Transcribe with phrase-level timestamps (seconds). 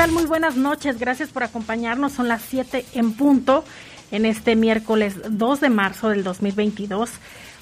[0.00, 0.12] tal?
[0.12, 0.98] Muy buenas noches.
[0.98, 2.12] Gracias por acompañarnos.
[2.12, 3.66] Son las 7 en punto
[4.10, 7.10] en este miércoles 2 de marzo del 2022.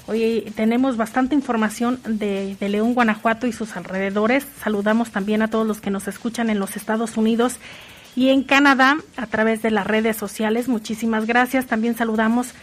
[0.07, 4.45] Hoy tenemos bastante información de, León, Guanajuato y sus alrededores.
[4.63, 7.57] Saludamos también a todos los que nos escuchan en los Estados Unidos
[8.15, 10.69] y en Canadá a través de las redes sociales.
[10.69, 11.65] Muchísimas gracias.
[11.65, 12.53] También saludamos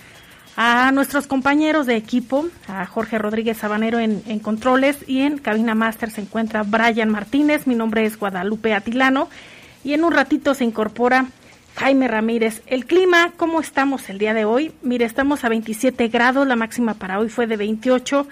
[0.56, 5.74] a nuestros compañeros de equipo, a Jorge Rodríguez Sabanero en, en, controles y en cabina
[5.74, 7.66] máster se encuentra Brian Martínez.
[7.66, 9.28] Mi nombre es Guadalupe Atilano
[9.86, 11.26] y en un ratito se incorpora
[11.76, 12.60] Jaime Ramírez.
[12.66, 14.72] El clima, ¿cómo estamos el día de hoy?
[14.82, 18.26] Mire, estamos a 27 grados, la máxima para hoy fue de 28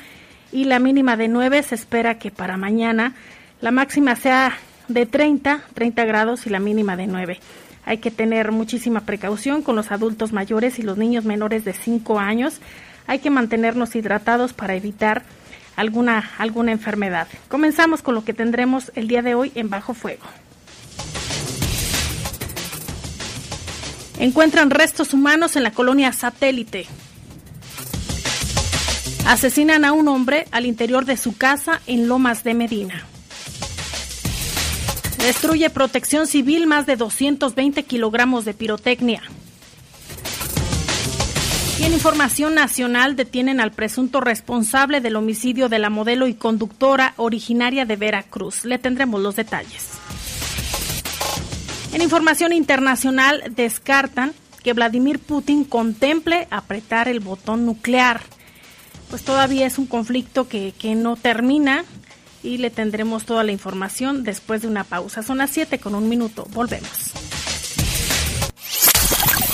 [0.51, 1.63] y la mínima de 9.
[1.63, 3.15] Se espera que para mañana
[3.61, 7.39] la máxima sea de 30, 30 grados y la mínima de 9.
[7.85, 12.19] Hay que tener muchísima precaución con los adultos mayores y los niños menores de 5
[12.19, 12.61] años.
[13.07, 15.23] Hay que mantenernos hidratados para evitar
[15.77, 17.29] alguna, alguna enfermedad.
[17.47, 20.25] Comenzamos con lo que tendremos el día de hoy en Bajo Fuego.
[24.19, 26.87] Encuentran restos humanos en la colonia satélite.
[29.27, 33.07] Asesinan a un hombre al interior de su casa en Lomas de Medina.
[35.19, 39.23] Destruye protección civil más de 220 kilogramos de pirotecnia.
[41.81, 47.15] Y en información nacional detienen al presunto responsable del homicidio de la modelo y conductora
[47.17, 48.65] originaria de Veracruz.
[48.65, 49.89] Le tendremos los detalles.
[51.95, 54.33] En información internacional descartan
[54.65, 58.21] que Vladimir Putin contemple apretar el botón nuclear.
[59.11, 61.85] Pues todavía es un conflicto que, que no termina
[62.43, 65.23] y le tendremos toda la información después de una pausa.
[65.23, 66.49] Son las 7 con un minuto.
[66.51, 67.13] Volvemos.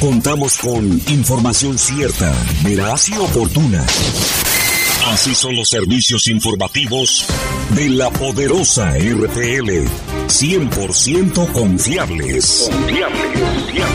[0.00, 2.32] Contamos con información cierta,
[2.64, 3.84] veraz y oportuna.
[5.08, 7.26] Así son los servicios informativos
[7.74, 9.84] de la poderosa RTL.
[10.26, 12.70] 100% confiables.
[12.72, 13.90] Confiables, confiables.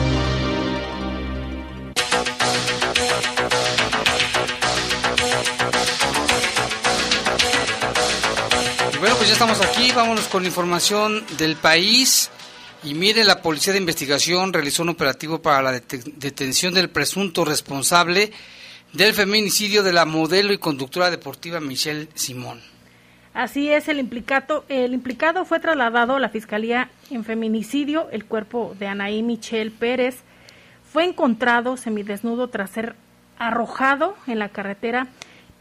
[9.41, 12.29] Estamos aquí, vámonos con información del país.
[12.83, 18.31] Y mire, la Policía de Investigación realizó un operativo para la detención del presunto responsable
[18.93, 22.61] del feminicidio de la modelo y conductora deportiva Michelle Simón.
[23.33, 28.09] Así es, el implicado, el implicado fue trasladado a la Fiscalía en feminicidio.
[28.11, 30.17] El cuerpo de Anaí Michelle Pérez
[30.93, 32.95] fue encontrado semidesnudo tras ser
[33.39, 35.07] arrojado en la carretera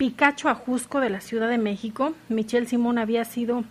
[0.00, 2.14] Picacho Ajusco de la Ciudad de México.
[2.30, 3.64] Michelle Simón había sido,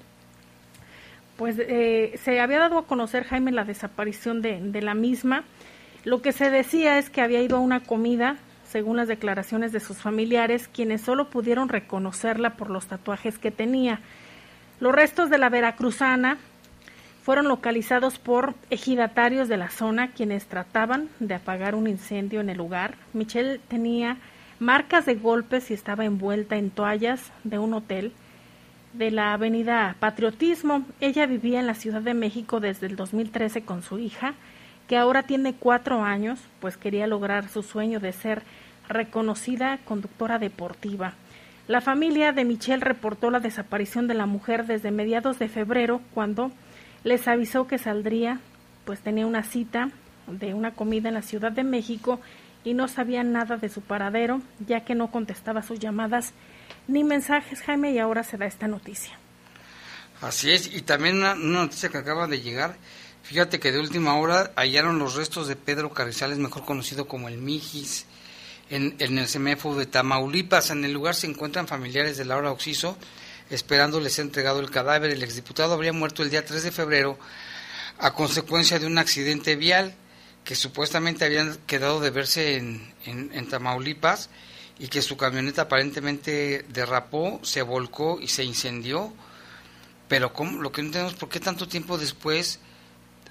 [1.39, 5.45] pues eh, se había dado a conocer Jaime la desaparición de, de la misma.
[6.03, 9.79] Lo que se decía es que había ido a una comida, según las declaraciones de
[9.79, 14.01] sus familiares, quienes solo pudieron reconocerla por los tatuajes que tenía.
[14.81, 16.39] Los restos de la veracruzana
[17.23, 22.57] fueron localizados por ejidatarios de la zona quienes trataban de apagar un incendio en el
[22.57, 22.95] lugar.
[23.13, 24.17] Michelle tenía
[24.59, 28.11] marcas de golpes y estaba envuelta en toallas de un hotel.
[28.93, 30.83] De la avenida Patriotismo.
[30.99, 34.33] Ella vivía en la Ciudad de México desde el 2013 con su hija,
[34.87, 38.41] que ahora tiene cuatro años, pues quería lograr su sueño de ser
[38.87, 41.13] reconocida conductora deportiva.
[41.67, 46.51] La familia de Michelle reportó la desaparición de la mujer desde mediados de febrero, cuando
[47.03, 48.39] les avisó que saldría,
[48.85, 49.91] pues tenía una cita
[50.25, 52.19] de una comida en la Ciudad de México
[52.63, 56.33] y no sabía nada de su paradero, ya que no contestaba sus llamadas
[56.89, 59.17] ni mensajes, Jaime, y ahora se da esta noticia.
[60.21, 62.75] Así es, y también una, noticia que acaba de llegar,
[63.23, 67.37] fíjate que de última hora hallaron los restos de Pedro Carrizales, mejor conocido como el
[67.37, 68.05] Mijis,
[68.69, 70.71] en, el CEMEFO de Tamaulipas.
[70.71, 72.97] En el lugar se encuentran familiares de Laura Oxiso,
[73.49, 75.11] esperando les ha entregado el cadáver.
[75.11, 77.17] El exdiputado habría muerto el día 3 de febrero
[77.97, 79.95] a consecuencia de un accidente vial
[80.43, 84.29] que supuestamente habían quedado de verse en, Tamaulipas
[84.79, 89.13] y que su camioneta aparentemente derrapó, se volcó y se incendió.
[90.07, 90.61] Pero ¿cómo?
[90.61, 92.59] lo que no entendemos por qué tanto tiempo después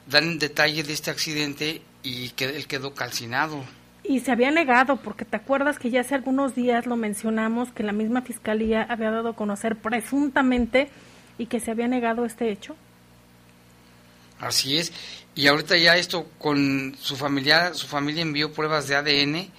[0.07, 3.65] dan detalle de este accidente y que él quedó calcinado.
[4.05, 7.83] Y se había negado, porque te acuerdas que ya hace algunos días lo mencionamos, que
[7.83, 10.89] la misma fiscalía había dado a conocer presuntamente
[11.37, 12.77] y que se había negado este hecho.
[14.41, 14.93] Así es.
[15.35, 19.51] Y ahorita ya esto con su familia, su familia envió pruebas de ADN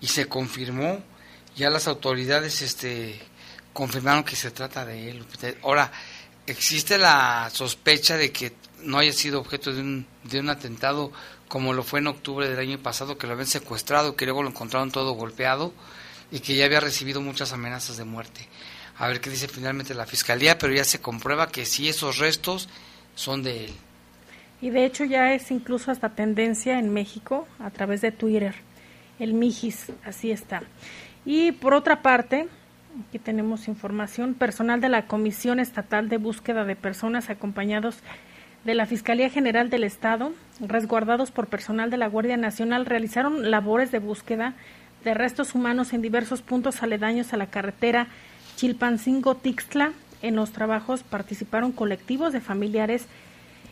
[0.00, 1.02] y se confirmó.
[1.58, 3.20] Ya las autoridades este,
[3.72, 5.24] confirmaron que se trata de él.
[5.62, 5.90] Ahora,
[6.46, 8.52] existe la sospecha de que
[8.82, 11.12] no haya sido objeto de un, de un atentado
[11.48, 14.50] como lo fue en octubre del año pasado, que lo habían secuestrado, que luego lo
[14.50, 15.72] encontraron todo golpeado
[16.30, 18.46] y que ya había recibido muchas amenazas de muerte.
[18.96, 22.68] A ver qué dice finalmente la fiscalía, pero ya se comprueba que sí esos restos
[23.14, 23.72] son de él.
[24.60, 28.54] Y de hecho ya es incluso hasta tendencia en México a través de Twitter.
[29.18, 30.62] El Mijis, así está.
[31.30, 32.48] Y por otra parte,
[33.06, 37.98] aquí tenemos información, personal de la Comisión Estatal de Búsqueda de Personas acompañados
[38.64, 43.90] de la Fiscalía General del Estado, resguardados por personal de la Guardia Nacional, realizaron labores
[43.90, 44.54] de búsqueda
[45.04, 48.06] de restos humanos en diversos puntos aledaños a la carretera
[48.56, 49.92] Chilpancingo-Tixtla.
[50.22, 53.04] En los trabajos participaron colectivos de familiares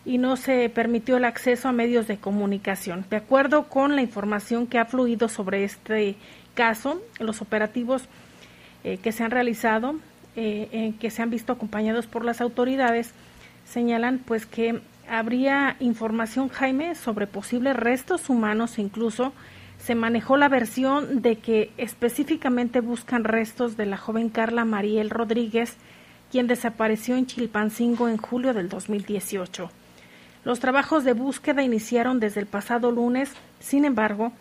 [0.04, 3.06] y no se permitió el acceso a medios de comunicación.
[3.08, 6.16] De acuerdo con la información que ha fluido sobre este
[6.56, 8.02] caso, los operativos
[8.82, 9.94] eh, que se han realizado,
[10.34, 13.12] eh, que se han visto acompañados por las autoridades,
[13.64, 19.32] señalan pues que habría información, Jaime, sobre posibles restos humanos, incluso
[19.78, 25.76] se manejó la versión de que específicamente buscan restos de la joven Carla Mariel Rodríguez,
[26.30, 29.70] quien desapareció en Chilpancingo en julio del 2018.
[30.44, 34.32] Los trabajos de búsqueda iniciaron desde el pasado lunes, sin embargo,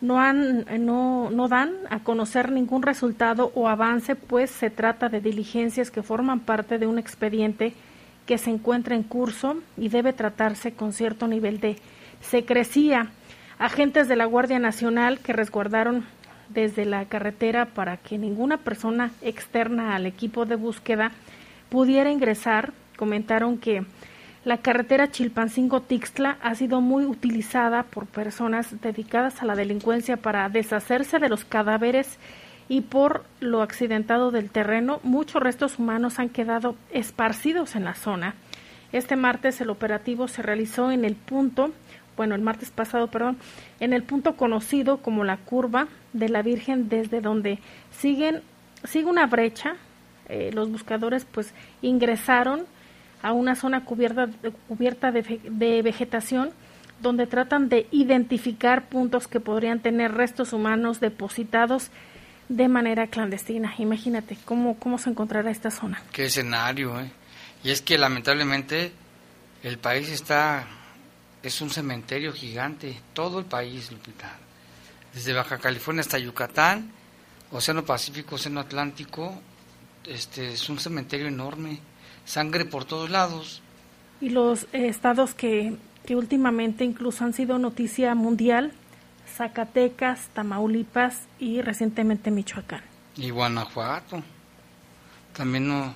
[0.00, 5.20] no, han, no, no dan a conocer ningún resultado o avance, pues se trata de
[5.20, 7.72] diligencias que forman parte de un expediente
[8.26, 11.76] que se encuentra en curso y debe tratarse con cierto nivel de
[12.20, 13.10] secrecía.
[13.58, 16.04] Agentes de la Guardia Nacional que resguardaron
[16.48, 21.12] desde la carretera para que ninguna persona externa al equipo de búsqueda
[21.70, 23.84] pudiera ingresar comentaron que
[24.46, 31.18] la carretera Chilpancingo-Tixtla ha sido muy utilizada por personas dedicadas a la delincuencia para deshacerse
[31.18, 32.16] de los cadáveres
[32.68, 38.36] y por lo accidentado del terreno, muchos restos humanos han quedado esparcidos en la zona.
[38.92, 41.72] Este martes el operativo se realizó en el punto,
[42.16, 43.38] bueno, el martes pasado, perdón,
[43.80, 47.58] en el punto conocido como la curva de la Virgen, desde donde
[47.90, 48.42] siguen,
[48.84, 49.74] sigue una brecha.
[50.28, 52.64] Eh, los buscadores pues ingresaron
[53.26, 54.28] a una zona cubierta,
[54.68, 56.50] cubierta de, vegetación
[57.02, 61.90] donde tratan de identificar puntos que podrían tener restos humanos depositados
[62.48, 63.74] de manera clandestina.
[63.78, 66.00] Imagínate cómo, cómo se encontrará esta zona.
[66.12, 67.10] Qué escenario, ¿eh?
[67.64, 68.92] Y es que lamentablemente
[69.64, 70.64] el país está,
[71.42, 74.36] es un cementerio gigante, todo el país, Lupita.
[75.12, 76.92] Desde Baja California hasta Yucatán,
[77.50, 79.42] Océano Pacífico, Océano Atlántico,
[80.04, 81.80] este es un cementerio enorme
[82.26, 83.62] sangre por todos lados.
[84.20, 88.72] Y los eh, estados que, que últimamente incluso han sido noticia mundial,
[89.36, 92.82] Zacatecas, Tamaulipas y recientemente Michoacán.
[93.16, 94.22] Y Guanajuato.
[95.32, 95.94] También no,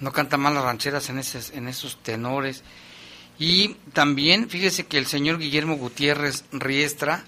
[0.00, 2.62] no canta mal las rancheras en, ese, en esos tenores.
[3.38, 7.24] Y también, fíjese que el señor Guillermo Gutiérrez Riestra,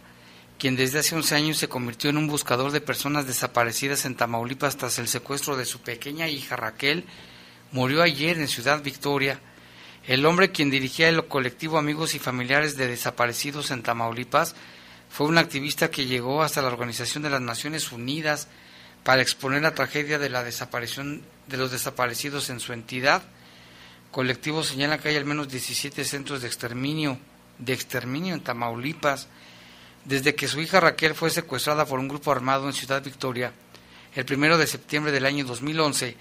[0.59, 4.77] quien desde hace 11 años se convirtió en un buscador de personas desaparecidas en Tamaulipas
[4.77, 7.05] tras el secuestro de su pequeña hija Raquel,
[7.73, 9.41] murió ayer en Ciudad Victoria.
[10.07, 14.55] El hombre quien dirigía el colectivo Amigos y Familiares de Desaparecidos en Tamaulipas
[15.11, 18.49] fue un activista que llegó hasta la Organización de las Naciones Unidas
[19.05, 23.23] para exponer la tragedia de la desaparición de los desaparecidos en su entidad.
[24.11, 27.19] Colectivos señalan que hay al menos 17 centros de exterminio,
[27.59, 29.29] de exterminio en Tamaulipas.
[30.05, 33.53] Desde que su hija Raquel fue secuestrada por un grupo armado en Ciudad Victoria,
[34.15, 36.17] el primero de septiembre del año 2011,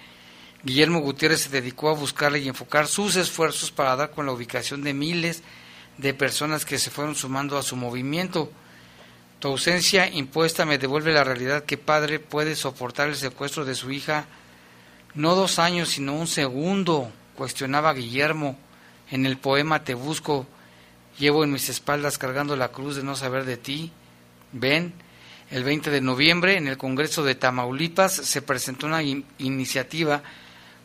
[0.64, 4.84] Guillermo Gutiérrez se dedicó a buscarle y enfocar sus esfuerzos para dar con la ubicación
[4.84, 5.42] de miles
[5.98, 8.52] de personas que se fueron sumando a su movimiento.
[9.40, 13.92] Tu ausencia impuesta me devuelve la realidad que padre puede soportar el secuestro de su
[13.92, 14.28] hija
[15.14, 18.58] no dos años, sino un segundo, cuestionaba Guillermo
[19.10, 20.48] en el poema Te busco,
[21.20, 23.92] llevo en mis espaldas cargando la cruz de no saber de ti.
[24.54, 24.94] Ven,
[25.50, 30.24] el 20 de noviembre en el Congreso de Tamaulipas se presentó una iniciativa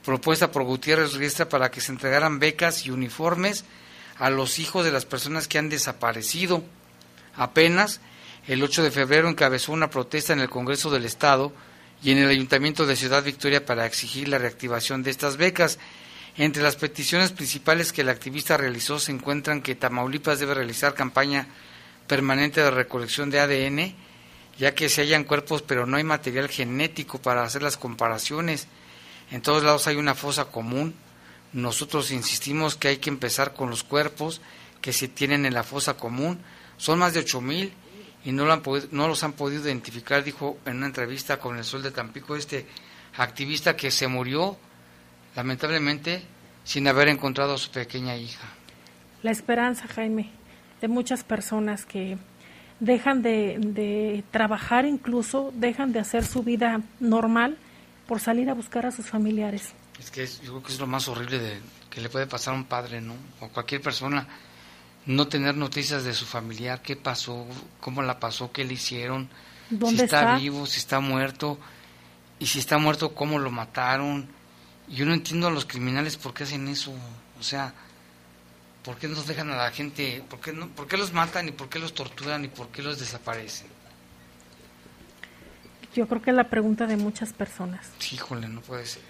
[0.06, 3.64] propuesta por Gutiérrez Riestra para que se entregaran becas y uniformes
[4.18, 6.62] a los hijos de las personas que han desaparecido.
[7.34, 8.00] Apenas
[8.46, 11.52] el 8 de febrero encabezó una protesta en el Congreso del Estado
[12.04, 15.80] y en el Ayuntamiento de Ciudad Victoria para exigir la reactivación de estas becas.
[16.36, 21.48] Entre las peticiones principales que el activista realizó se encuentran que Tamaulipas debe realizar campaña
[22.06, 23.96] permanente de recolección de ADN,
[24.56, 28.68] ya que se hallan cuerpos pero no hay material genético para hacer las comparaciones.
[29.30, 30.94] En todos lados hay una fosa común.
[31.52, 34.40] Nosotros insistimos que hay que empezar con los cuerpos
[34.80, 36.38] que se tienen en la fosa común.
[36.76, 37.72] Son más de ocho mil
[38.24, 41.64] y no, lo han no los han podido identificar, dijo en una entrevista con el
[41.64, 42.66] Sol de Tampico este
[43.16, 44.56] activista que se murió
[45.34, 46.22] lamentablemente
[46.64, 48.46] sin haber encontrado a su pequeña hija.
[49.22, 50.30] La esperanza, Jaime,
[50.80, 52.18] de muchas personas que
[52.80, 57.56] dejan de, de trabajar incluso, dejan de hacer su vida normal
[58.06, 59.72] por salir a buscar a sus familiares.
[59.98, 61.60] Es que yo creo que es lo más horrible de,
[61.90, 63.14] que le puede pasar a un padre, ¿no?
[63.40, 64.26] O a cualquier persona
[65.06, 67.46] no tener noticias de su familiar, qué pasó,
[67.80, 69.28] cómo la pasó, qué le hicieron,
[69.70, 71.58] si está, vivo, si está muerto,
[72.38, 74.28] y si está muerto, cómo lo mataron.
[74.88, 76.92] Yo no entiendo a los criminales por qué hacen eso,
[77.38, 77.72] o sea,
[78.84, 81.52] ¿por qué nos dejan a la gente, por qué, no, por qué los matan y
[81.52, 83.68] por qué los torturan y por qué los desaparecen?
[85.96, 87.90] Yo creo que es la pregunta de muchas personas.
[88.12, 89.02] Híjole, no puede ser.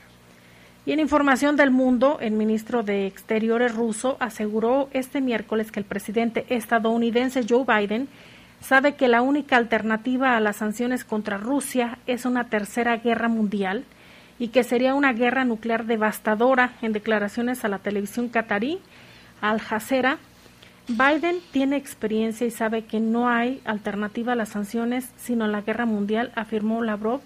[0.86, 5.84] Y en información del mundo, el ministro de Exteriores ruso aseguró este miércoles que el
[5.84, 8.08] presidente estadounidense Joe Biden
[8.60, 13.84] sabe que la única alternativa a las sanciones contra Rusia es una tercera guerra mundial
[14.38, 18.78] y que sería una guerra nuclear devastadora en declaraciones a la televisión catarí
[19.40, 20.18] Al Jazeera.
[20.88, 25.86] Biden tiene experiencia y sabe que no hay alternativa a las sanciones sino la guerra
[25.86, 27.20] mundial, afirmó Lavrov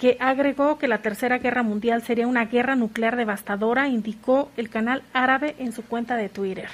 [0.00, 5.02] que agregó que la Tercera Guerra Mundial sería una guerra nuclear devastadora, indicó el canal
[5.12, 6.70] árabe en su cuenta de Twitter.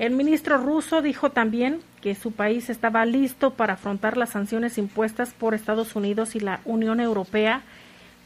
[0.00, 5.32] El ministro ruso dijo también que su país estaba listo para afrontar las sanciones impuestas
[5.32, 7.62] por Estados Unidos y la Unión Europea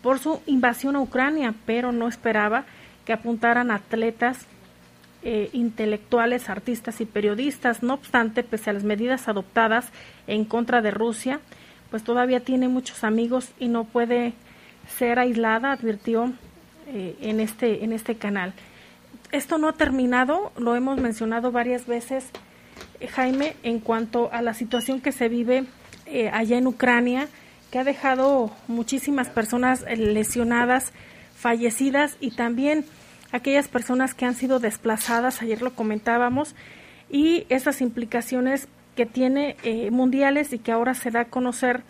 [0.01, 2.65] por su invasión a Ucrania, pero no esperaba
[3.05, 4.47] que apuntaran atletas,
[5.25, 7.83] eh, intelectuales, artistas y periodistas.
[7.83, 9.91] No obstante, pese a las medidas adoptadas
[10.27, 11.41] en contra de Rusia,
[11.91, 14.35] pues todavía tiene muchos amigos y no puede
[14.99, 16.33] ser aislada, advirtió
[16.87, 18.53] eh, en, este, en este canal.
[19.33, 22.27] Esto no ha terminado, lo hemos mencionado varias veces,
[23.01, 25.65] eh, Jaime, en cuanto a la situación que se vive
[26.07, 27.29] eh, allá en Ucrania,
[27.71, 30.93] que ha dejado muchísimas personas lesionadas,
[31.35, 32.85] fallecidas y también
[33.35, 36.55] aquellas personas que han sido desplazadas, ayer lo comentábamos,
[37.11, 41.83] y esas implicaciones que tiene eh, mundiales y que ahora se da a conocer,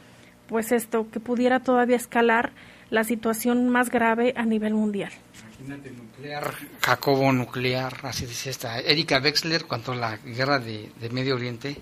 [0.48, 2.52] pues esto, que pudiera todavía escalar
[2.90, 5.12] la situación más grave a nivel mundial.
[5.60, 8.80] Imagínate nuclear, Jacobo nuclear, así dice esta.
[8.80, 11.76] Erika Wexler, cuando la guerra de, Medio Oriente,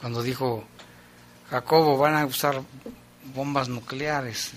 [0.00, 0.64] cuando dijo,
[1.48, 2.60] Jacobo, van a usar
[3.34, 4.52] bombas nucleares.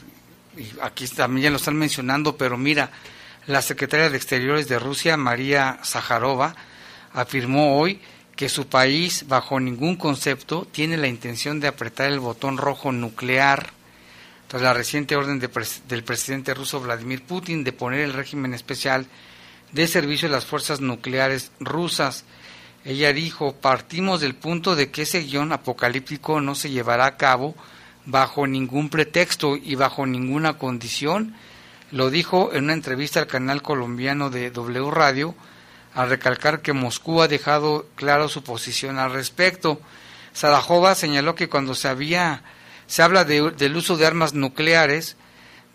[0.58, 2.92] Y aquí también ya lo están mencionando, pero mira,
[3.48, 6.56] la secretaria de Exteriores de Rusia, María Zaharova,
[7.14, 8.00] afirmó hoy
[8.36, 13.72] que su país, bajo ningún concepto, tiene la intención de apretar el botón rojo nuclear
[14.48, 19.08] tras la reciente orden del presidente ruso Vladimir Putin de poner el régimen especial
[19.72, 22.26] de servicio de las fuerzas nucleares rusas.
[22.86, 27.56] Ella dijo, partimos del punto de que ese guion apocalíptico no se llevará a cabo
[28.06, 31.36] bajo ningún pretexto y bajo ninguna condición.
[31.94, 35.36] Lo dijo en una entrevista al canal colombiano de W Radio,
[35.94, 39.80] al recalcar que Moscú ha dejado claro su posición al respecto.
[40.34, 42.42] Sadajova señaló que cuando se había
[42.88, 45.18] se habla del uso de armas nucleares,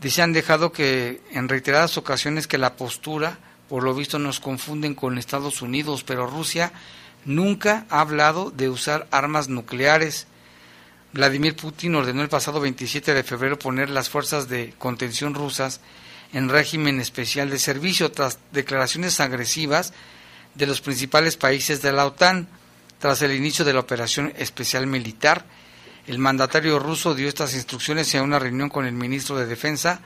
[0.00, 4.96] dice han dejado que en reiteradas ocasiones que la postura, por lo visto, nos confunden
[4.96, 6.72] con Estados Unidos, pero Rusia
[7.26, 10.26] nunca ha hablado de usar armas nucleares.
[11.12, 15.80] Vladimir Putin ordenó el pasado 27 de febrero poner las fuerzas de contención rusas
[16.32, 19.92] en régimen especial de servicio tras declaraciones agresivas
[20.54, 22.48] de los principales países de la OTAN.
[22.98, 25.46] Tras el inicio de la operación especial militar,
[26.06, 30.00] el mandatario ruso dio estas instrucciones en una reunión con el ministro de Defensa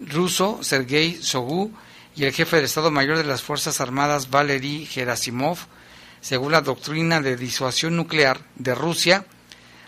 [0.00, 1.72] ruso, Sergei Shogu,
[2.14, 5.58] y el jefe de Estado Mayor de las Fuerzas Armadas, Valery Gerasimov,
[6.20, 9.24] según la doctrina de disuasión nuclear de Rusia,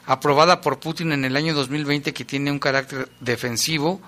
[0.06, 4.00] aprobada por Putin en el año 2020 que tiene un carácter defensivo,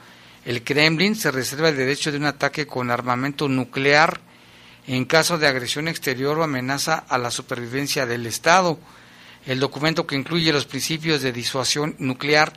[0.44, 4.20] el Kremlin se reserva el derecho de un ataque con armamento nuclear
[4.86, 8.78] en caso de agresión exterior o amenaza a la supervivencia del Estado.
[9.46, 12.52] El documento que incluye los principios de disuasión nuclear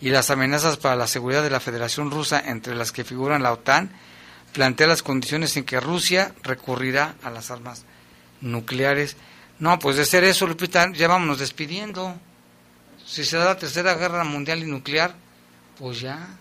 [0.00, 3.52] y las amenazas para la seguridad de la Federación Rusa, entre las que figuran la
[3.52, 3.90] OTAN,
[4.52, 7.84] plantea las condiciones en que Rusia recurrirá a las armas
[8.40, 9.16] nucleares.
[9.58, 12.14] No, pues de ser eso, Lupita, ya vámonos despidiendo.
[13.04, 15.14] Si se da la tercera guerra mundial y nuclear,
[15.78, 16.36] pues ya.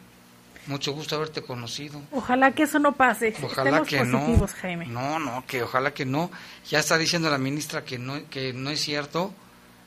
[0.67, 2.01] Mucho gusto haberte conocido.
[2.11, 3.33] Ojalá que eso no pase.
[3.41, 4.59] Ojalá que positivos, no.
[4.61, 4.85] Jaime.
[4.87, 6.31] No, no, que ojalá que no.
[6.69, 9.33] Ya está diciendo la ministra que no, que no es cierto.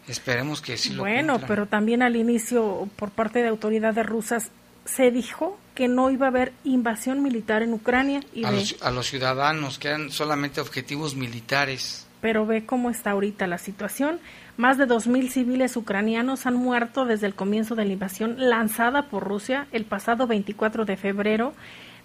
[0.06, 4.50] Esperemos que sí lo Bueno, pero también al inicio, por parte de autoridades rusas,
[4.84, 8.20] se dijo que no iba a haber invasión militar en Ucrania.
[8.32, 12.06] Y a, ve, los, a los ciudadanos, que eran solamente objetivos militares.
[12.20, 14.20] pero ve cómo está ahorita la situación.
[14.56, 19.22] Más de 2.000 civiles ucranianos han muerto desde el comienzo de la invasión lanzada por
[19.22, 21.52] Rusia el pasado 24 de febrero,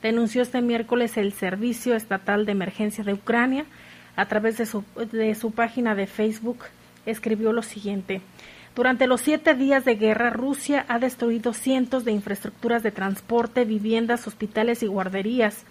[0.02, 3.64] denunció este miércoles el Servicio Estatal de Emergencia de Ucrania
[4.18, 6.66] a través de su, de su página de Facebook.
[7.06, 8.22] Escribió lo siguiente.
[8.76, 14.28] Durante los siete días de guerra, Rusia ha destruido cientos de infraestructuras de transporte, viviendas,
[14.28, 15.64] hospitales y guarderías.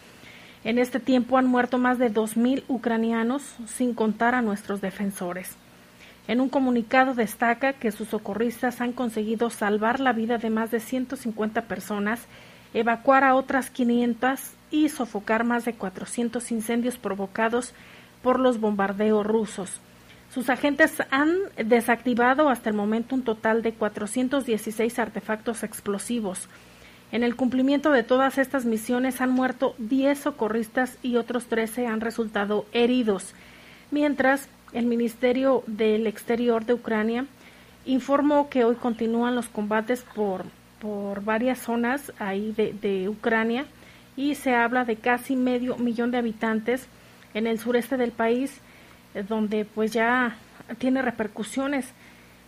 [0.65, 5.59] En este tiempo han muerto más de 2.000 ucranianos, sin contar a nuestros defensores.
[6.29, 10.81] En un comunicado destaca que sus socorristas han conseguido salvar la vida de más de
[10.81, 12.21] 150 personas,
[12.75, 17.75] evacuar a otras 500 y sofocar más de 400 incendios provocados
[18.23, 19.81] por los bombardeos rusos.
[20.33, 26.49] Sus agentes han desactivado hasta el momento un total de 416 artefactos explosivos.
[27.11, 32.01] En el cumplimiento de todas estas misiones han muerto 10 socorristas y otros 13 han
[32.01, 33.35] resultado heridos,
[33.91, 37.27] mientras el Ministerio del Exterior de Ucrania
[37.85, 40.45] informó que hoy continúan los combates por,
[40.81, 43.67] por varias zonas ahí de, de Ucrania
[44.17, 46.87] y se habla de casi medio millón de habitantes
[47.35, 48.61] en el sureste del país,
[49.15, 50.37] eh, donde pues ya
[50.79, 51.87] tiene repercusiones.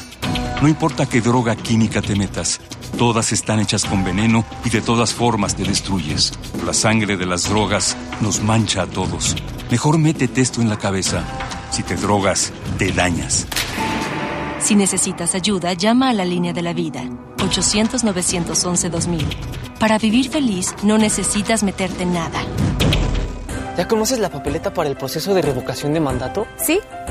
[0.62, 2.60] No importa qué droga química te metas,
[2.98, 6.34] todas están hechas con veneno y de todas formas te destruyes.
[6.66, 9.36] La sangre de las drogas nos mancha a todos.
[9.70, 11.24] Mejor métete esto en la cabeza.
[11.72, 13.48] Si te drogas, te dañas.
[14.60, 17.04] Si necesitas ayuda, llama a la línea de la vida,
[17.38, 19.26] 800-911-2000.
[19.80, 22.42] Para vivir feliz, no necesitas meterte en nada.
[23.78, 26.46] ¿Ya conoces la papeleta para el proceso de revocación de mandato?
[26.58, 26.80] Sí,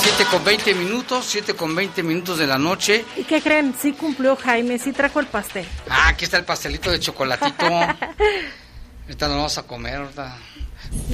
[0.00, 3.04] 7 con 20 minutos, 7 con 20 minutos de la noche.
[3.16, 3.74] ¿Y qué creen?
[3.80, 5.66] Sí cumplió Jaime, sí trajo el pastel.
[5.88, 7.66] Ah, aquí está el pastelito de chocolatito.
[7.66, 10.36] ahorita nos vamos a comer, ahorita.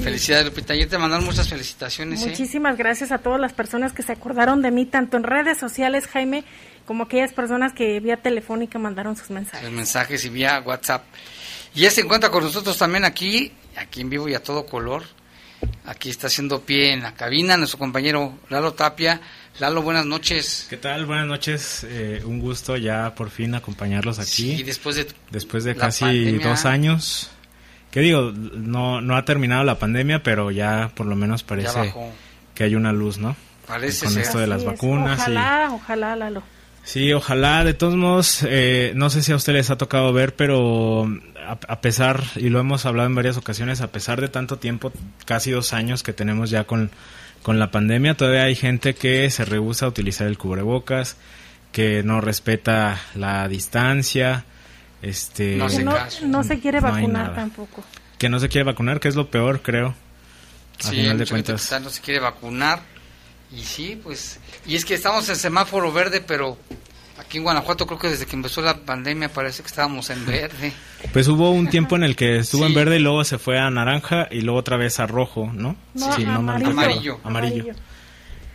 [0.03, 0.73] Felicidades, Lupita.
[0.73, 2.29] Ayer te mandaron muchas felicitaciones, ¿eh?
[2.29, 6.05] Muchísimas gracias a todas las personas que se acordaron de mí, tanto en redes sociales,
[6.07, 6.43] Jaime,
[6.85, 9.63] como aquellas personas que vía telefónica mandaron sus mensajes.
[9.63, 11.03] Los mensajes y vía WhatsApp.
[11.73, 15.03] Y ya se encuentra con nosotros también aquí, aquí en vivo y a todo color.
[15.85, 19.21] Aquí está haciendo pie en la cabina nuestro compañero Lalo Tapia.
[19.59, 20.67] Lalo, buenas noches.
[20.69, 21.05] ¿Qué tal?
[21.05, 21.85] Buenas noches.
[21.89, 24.57] Eh, un gusto ya por fin acompañarlos aquí.
[24.57, 26.47] Sí, después de, después de casi pandemia.
[26.49, 27.31] dos años.
[27.91, 28.31] ¿Qué digo?
[28.33, 31.93] No, no ha terminado la pandemia, pero ya por lo menos parece
[32.53, 33.37] que hay una luz, ¿no?
[33.65, 34.23] Parece Con ser.
[34.23, 34.71] esto de las Así es.
[34.73, 35.19] vacunas.
[35.19, 36.43] y- Ojalá, ojalá, Lalo.
[36.85, 37.63] Sí, ojalá.
[37.63, 41.05] De todos modos, eh, no sé si a ustedes les ha tocado ver, pero
[41.45, 44.93] a, a pesar, y lo hemos hablado en varias ocasiones, a pesar de tanto tiempo,
[45.25, 46.91] casi dos años que tenemos ya con,
[47.41, 51.17] con la pandemia, todavía hay gente que se rehúsa a utilizar el cubrebocas,
[51.71, 54.45] que no respeta la distancia,
[55.01, 57.83] este, No Que hace no, se quiere No vacunar tampoco.
[58.17, 59.95] que no se quiere vacunar, que es lo peor, creo.
[60.79, 61.81] A Sí, final de cuentas.
[61.81, 62.79] no se quiere vacunar.
[63.55, 64.39] Y sí, pues.
[64.65, 66.57] Y es que estamos en semáforo verde, pero
[67.17, 70.73] aquí en Guanajuato creo que desde que empezó la pandemia parece que estábamos en verde.
[71.13, 73.69] Pues hubo un tiempo en el que estuvo en verde y luego se fue a
[73.69, 75.75] naranja y luego otra vez a rojo, ¿no?
[75.93, 76.71] No, Sí, no amarillo.
[76.71, 77.19] Amarillo.
[77.23, 77.65] Amarillo.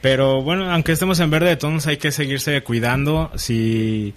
[0.00, 3.30] Pero bueno, aunque estemos en verde, de todos hay que seguirse cuidando.
[3.36, 4.14] Si,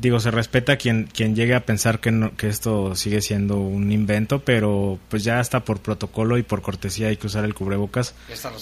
[0.00, 3.90] digo, se respeta quien, quien llegue a pensar que, no- que esto sigue siendo un
[3.92, 8.14] invento, pero pues ya hasta por protocolo y por cortesía hay que usar el cubrebocas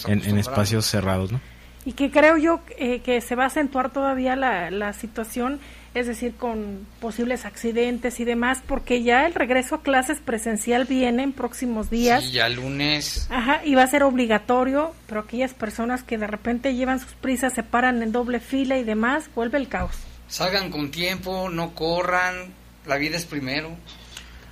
[0.07, 1.41] en, espacios cerrados, ¿no?
[1.85, 5.61] Y que creo yo eh, que se va a acentuar todavía la, la situación,
[5.95, 11.23] es decir, con posibles accidentes y demás, porque ya el regreso a clases presencial viene
[11.23, 12.25] en próximos días.
[12.25, 13.29] Sí, ya lunes.
[13.31, 17.53] Ajá, y va a ser obligatorio, pero aquellas personas que de repente llevan sus prisas,
[17.53, 19.95] se paran en doble fila y demás, vuelve el caos.
[20.29, 22.53] Salgan con tiempo, no corran.
[22.87, 23.77] La vida es primero.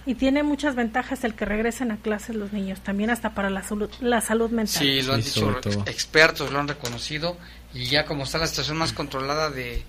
[0.07, 3.63] Y tiene muchas ventajas el que regresen a clases los niños, también hasta para la
[3.63, 4.83] salud, la salud mental.
[4.83, 7.39] Sí, lo han Sí, dicho expertos, lo han reconocido.
[7.73, 9.83] Y ya como está la situación más controlada de,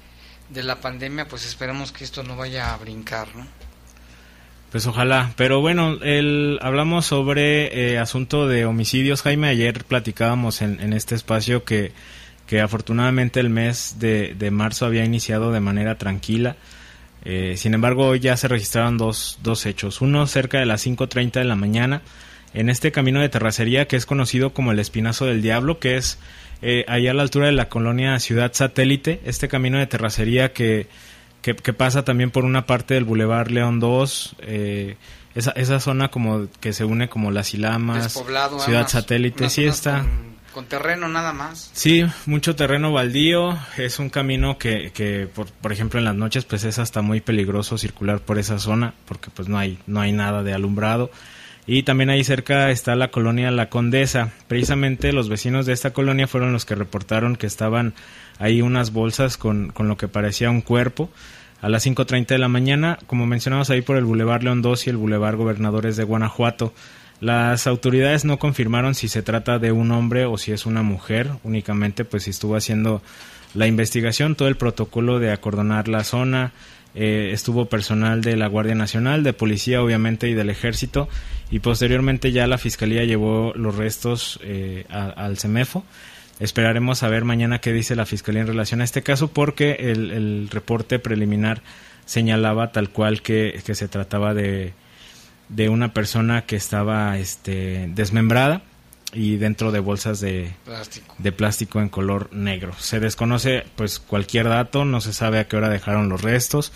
[0.50, 3.45] de la pandemia, pues esperemos que esto no vaya a brincar, ¿no?
[4.71, 5.34] Pues ojalá.
[5.36, 9.21] Pero bueno, el, hablamos sobre eh, asunto de homicidios.
[9.21, 11.91] Jaime, ayer platicábamos en, en este espacio que,
[12.45, 16.55] que afortunadamente el mes de, de marzo había iniciado de manera tranquila.
[17.23, 20.01] Eh, sin embargo, hoy ya se registraron dos, dos hechos.
[20.01, 22.01] Uno cerca de las 5.30 de la mañana
[22.53, 26.19] en este camino de terracería que es conocido como el Espinazo del Diablo, que es
[26.62, 29.21] eh, ahí a la altura de la colonia Ciudad Satélite.
[29.25, 30.88] Este camino de terracería que,
[31.41, 34.95] que, que pasa también por una parte del Boulevard León 2, eh,
[35.34, 38.23] esa, esa zona como que se une como Las Ilamas,
[38.60, 40.01] Ciudad Satélite, sí está.
[40.01, 41.70] Con, con terreno nada más.
[41.74, 46.46] Sí, mucho terreno baldío, es un camino que, que por, por ejemplo en las noches
[46.46, 50.13] pues es hasta muy peligroso circular por esa zona porque pues no hay no hay
[50.13, 51.12] nada de alumbrado
[51.68, 54.32] y también ahí cerca está la colonia La Condesa.
[54.48, 57.94] Precisamente los vecinos de esta colonia fueron los que reportaron que estaban
[58.39, 61.10] ahí unas bolsas con, con lo que parecía un cuerpo
[61.62, 64.89] a las 5.30 de la mañana, como mencionamos ahí por el Boulevard León 2 y
[64.91, 66.74] el Boulevard Gobernadores de Guanajuato.
[67.21, 71.32] Las autoridades no confirmaron si se trata de un hombre o si es una mujer,
[71.43, 73.01] únicamente pues si estuvo haciendo
[73.54, 76.51] la investigación, todo el protocolo de acordonar la zona,
[76.93, 81.08] eh, estuvo personal de la Guardia Nacional, de Policía obviamente y del Ejército
[81.49, 85.86] y posteriormente ya la Fiscalía llevó los restos eh, al CEMEFO.
[86.41, 90.12] Esperaremos a ver mañana qué dice la Fiscalía en relación a este caso porque el,
[90.12, 91.62] el reporte preliminar
[92.06, 94.73] señalaba tal cual que se trataba de,
[95.49, 98.62] de una persona que estaba este, desmembrada
[99.13, 101.15] y dentro de bolsas de Plástico.
[101.17, 102.73] de plástico en color negro.
[102.79, 106.73] Se desconoce pues cualquier dato, no se sabe a qué hora dejaron los restos.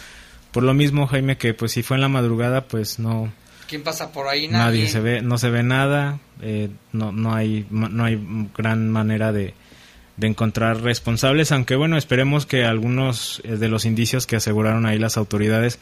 [0.51, 3.31] Por lo mismo, Jaime, que pues si fue en la madrugada, pues no
[3.67, 4.47] ¿Quién pasa por ahí?
[4.47, 4.87] nadie, Nadie.
[4.87, 9.53] se ve, no se ve nada, eh, no no hay no hay gran manera de
[10.17, 14.97] de encontrar responsables, aunque bueno, esperemos que algunos eh, de los indicios que aseguraron ahí
[14.99, 15.79] las autoridades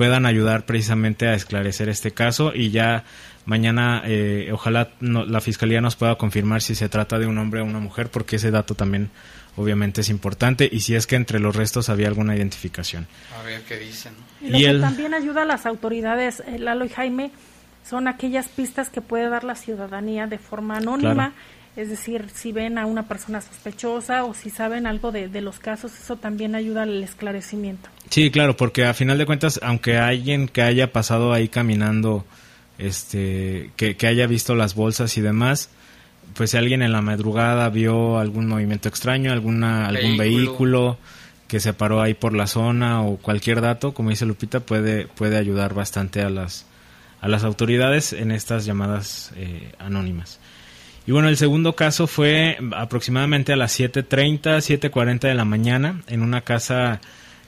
[0.00, 3.04] puedan ayudar precisamente a esclarecer este caso y ya
[3.44, 7.66] mañana eh, ojalá la fiscalía nos pueda confirmar si se trata de un hombre o
[7.66, 9.10] una mujer porque ese dato también
[9.56, 13.08] obviamente es importante y si es que entre los restos había alguna identificación.
[13.38, 14.14] A ver qué dicen.
[14.40, 17.30] Y lo que también ayuda a las autoridades, eh, Lalo y Jaime,
[17.84, 21.34] son aquellas pistas que puede dar la ciudadanía de forma anónima.
[21.76, 25.60] Es decir, si ven a una persona sospechosa o si saben algo de, de, los
[25.60, 27.88] casos, eso también ayuda al esclarecimiento.
[28.10, 32.24] Sí, claro, porque a final de cuentas, aunque alguien que haya pasado ahí caminando,
[32.78, 35.70] este, que, que haya visto las bolsas y demás,
[36.34, 40.98] pues si alguien en la madrugada vio algún movimiento extraño, alguna, algún vehículo.
[41.46, 45.36] que se paró ahí por la zona o cualquier dato, como dice Lupita, puede, puede
[45.36, 46.64] ayudar bastante a las,
[47.20, 50.38] a las autoridades en estas llamadas eh, anónimas.
[51.06, 56.22] Y bueno, el segundo caso fue aproximadamente a las 7.30, 7.40 de la mañana en
[56.22, 57.00] una casa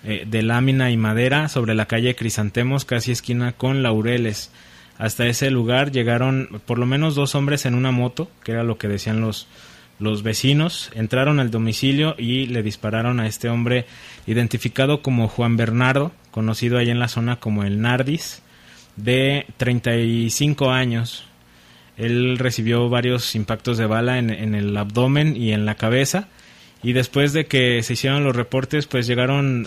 [0.04, 4.50] eh, de lámina y madera sobre la calle Crisantemos, casi esquina con Laureles.
[4.98, 8.78] Hasta ese lugar llegaron por lo menos dos hombres en una moto, que era lo
[8.78, 9.46] que decían los,
[9.98, 10.90] los vecinos.
[10.94, 13.86] Entraron al domicilio y le dispararon a este hombre
[14.26, 18.42] identificado como Juan Bernardo, conocido ahí en la zona como el Nardis,
[18.96, 21.26] de 35 años.
[22.04, 26.28] Él recibió varios impactos de bala en, el abdomen y en la cabeza
[26.82, 29.66] y después de que se hicieron los reportes, pues llegaron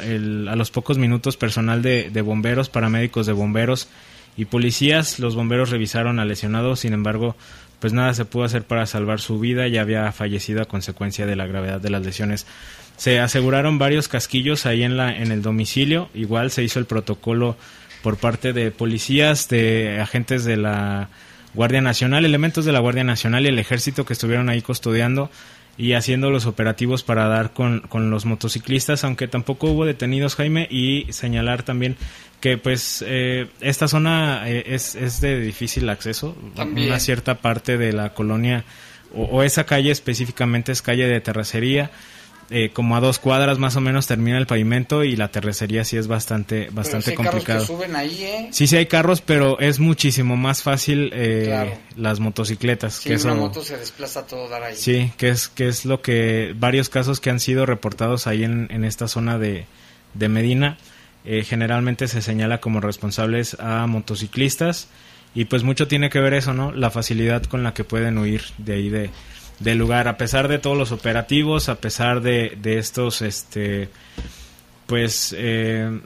[0.50, 3.88] a los pocos minutos personal de, de, bomberos, paramédicos de bomberos
[4.36, 5.20] y policías.
[5.20, 7.38] Los bomberos revisaron al lesionado, sin embargo,
[7.80, 11.36] pues nada se pudo hacer para salvar su vida, ya había fallecido a consecuencia de
[11.36, 12.46] la gravedad de las lesiones.
[12.98, 17.58] Se aseguraron varios casquillos ahí en, la, en el domicilio, igual se hizo el protocolo
[18.02, 21.10] por parte de policías, de agentes de la
[21.56, 25.30] Guardia Nacional, elementos de la Guardia Nacional y el ejército que estuvieron ahí custodiando
[25.78, 30.68] y haciendo los operativos para dar con, con, los motociclistas, aunque tampoco hubo detenidos, Jaime,
[30.70, 31.98] y señalar también
[32.40, 37.92] que pues eh, esta zona eh, es, es, de difícil acceso, una cierta parte de
[37.92, 38.64] la colonia
[39.14, 41.92] o, o, esa calle específicamente es calle de terracería,
[42.50, 45.98] eh, como a dos cuadras más o menos termina el pavimento y la terracería sí
[45.98, 47.66] es bastante bastante sí complicado.
[47.66, 48.48] suben ahí, ¿eh?
[48.52, 51.72] Sí, sí hay carros, pero es muchísimo más fácil eh, claro.
[51.98, 52.96] las motocicletas.
[52.96, 54.76] Sí, que una eso, moto se desplaza todo dar ahí.
[54.76, 58.68] Sí, que es que es lo que varios casos que han sido reportados ahí en,
[58.70, 59.66] en esta zona de,
[60.14, 60.78] de Medina
[61.28, 64.88] eh, generalmente se señala como responsables a motociclistas
[65.34, 66.72] y pues mucho tiene que ver eso, ¿no?
[66.72, 69.10] La facilidad con la que pueden huir de ahí de
[69.60, 73.90] del lugar a pesar de todos los operativos a pesar de, de estos este
[74.88, 76.00] pues eh,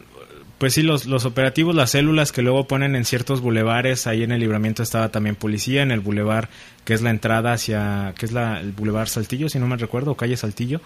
[0.57, 4.31] pues sí los, los operativos las células que luego ponen en ciertos bulevares ahí en
[4.31, 6.49] el libramiento estaba también policía en el bulevar
[6.85, 10.15] que es la entrada hacia que es la el bulevar Saltillo si no me recuerdo
[10.15, 10.81] calle Saltillo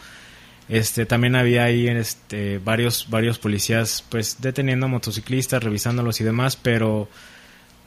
[0.70, 6.56] este también había ahí este varios varios policías pues deteniendo a motociclistas revisándolos y demás
[6.56, 7.10] pero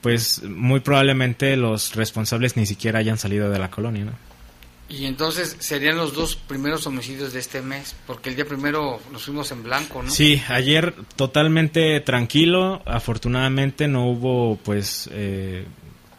[0.03, 4.36] pues muy probablemente los responsables ni siquiera hayan salido de la colonia ¿no?
[4.89, 9.25] Y entonces serían los dos primeros homicidios de este mes, porque el día primero nos
[9.25, 10.11] fuimos en blanco, ¿no?
[10.11, 15.67] Sí, ayer totalmente tranquilo, afortunadamente no hubo pues eh,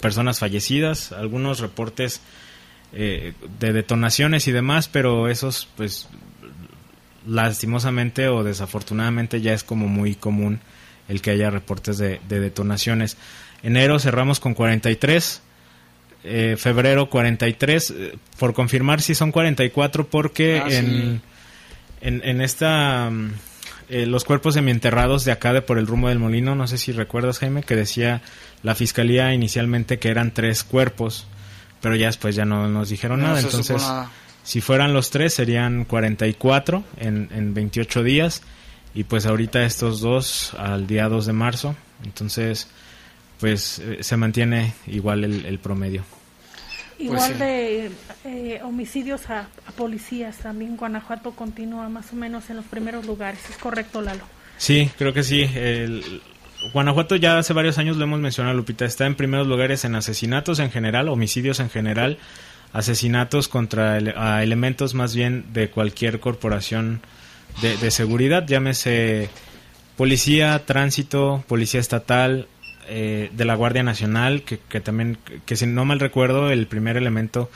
[0.01, 2.19] personas fallecidas, algunos reportes
[2.91, 6.09] eh, de detonaciones y demás, pero esos pues
[7.25, 10.59] lastimosamente o desafortunadamente ya es como muy común
[11.07, 13.15] el que haya reportes de, de detonaciones.
[13.63, 15.41] Enero cerramos con 43,
[16.27, 21.21] eh, febrero 43, eh, por confirmar si son 44 porque Ah, en, sí.
[22.01, 23.09] en, en esta...
[23.09, 23.31] mm,
[23.89, 26.91] eh, los cuerpos semienterrados de acá de por el rumbo del molino, no sé si
[26.91, 28.21] recuerdas Jaime, que decía
[28.61, 31.25] la fiscalía inicialmente que eran tres cuerpos,
[31.81, 34.11] pero ya después ya no nos dijeron No nada, entonces nada.
[34.43, 38.41] si fueran los tres serían 44 en, en 28 días
[38.93, 42.67] y pues ahorita estos dos al día 2 de marzo, entonces
[43.39, 46.03] pues eh, se mantiene igual el, el promedio.
[46.99, 47.33] Igual Pues sí.
[47.37, 47.91] de
[48.25, 53.39] eh, homicidios a, a policías, también Guanajuato continúa más o menos en los primeros lugares,
[53.49, 54.23] ¿es correcto Lalo?
[54.57, 55.41] Sí, creo que sí.
[55.53, 56.21] El,
[56.73, 60.57] Guanajuato ya hace varios años lo hemos mencionado, Lupita, está en primeros lugares en asesinatos
[60.57, 62.17] en general, homicidios en general,
[62.73, 67.01] asesinatos contra ele- a elementos más bien de cualquier corporación
[67.61, 69.29] de, de seguridad, llámese
[69.95, 72.47] policía, tránsito, policía estatal,
[72.87, 76.97] eh, de la Guardia Nacional, que, que también, que si no mal recuerdo, el primer
[76.97, 77.49] elemento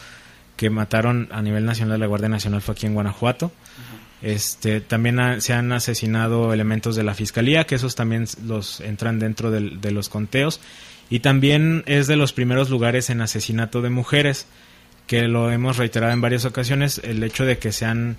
[0.58, 3.52] que mataron a nivel nacional de la Guardia Nacional fue aquí en Guanajuato.
[4.22, 9.18] Este, también ha- se han asesinado elementos de la fiscalía, que esos también los entran
[9.20, 10.60] dentro del- de los conteos.
[11.10, 14.46] Y también es de los primeros lugares en asesinato de mujeres,
[15.08, 17.02] que lo hemos reiterado en varias ocasiones.
[17.04, 18.18] El hecho de que sean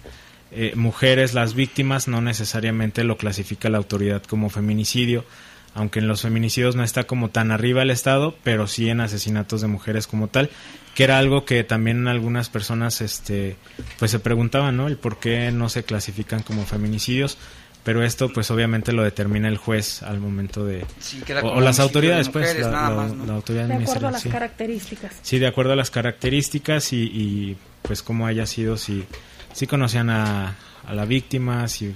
[0.54, 5.24] eh, mujeres las víctimas no necesariamente lo clasifica la autoridad como feminicidio.
[5.74, 9.60] Aunque en los feminicidios no está como tan arriba el Estado, pero sí en asesinatos
[9.60, 10.50] de mujeres como tal,
[10.94, 13.56] que era algo que también algunas personas este
[13.98, 14.86] pues se preguntaban, ¿no?
[14.86, 17.38] El por qué no se clasifican como feminicidios,
[17.84, 20.84] pero esto pues obviamente lo determina el juez al momento de
[21.42, 22.86] o, las autoridades pues la,
[23.30, 25.16] autoridad de acuerdo a las características.
[25.22, 29.04] Sí de acuerdo a las características y, y pues cómo haya sido si
[29.54, 30.56] si conocían a,
[30.86, 31.94] a la víctima si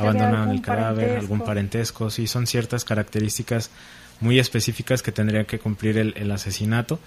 [0.00, 3.70] abandonaron el cadáver, algún parentesco, sí, son ciertas características
[4.20, 6.98] muy específicas que tendría que cumplir el, asesinato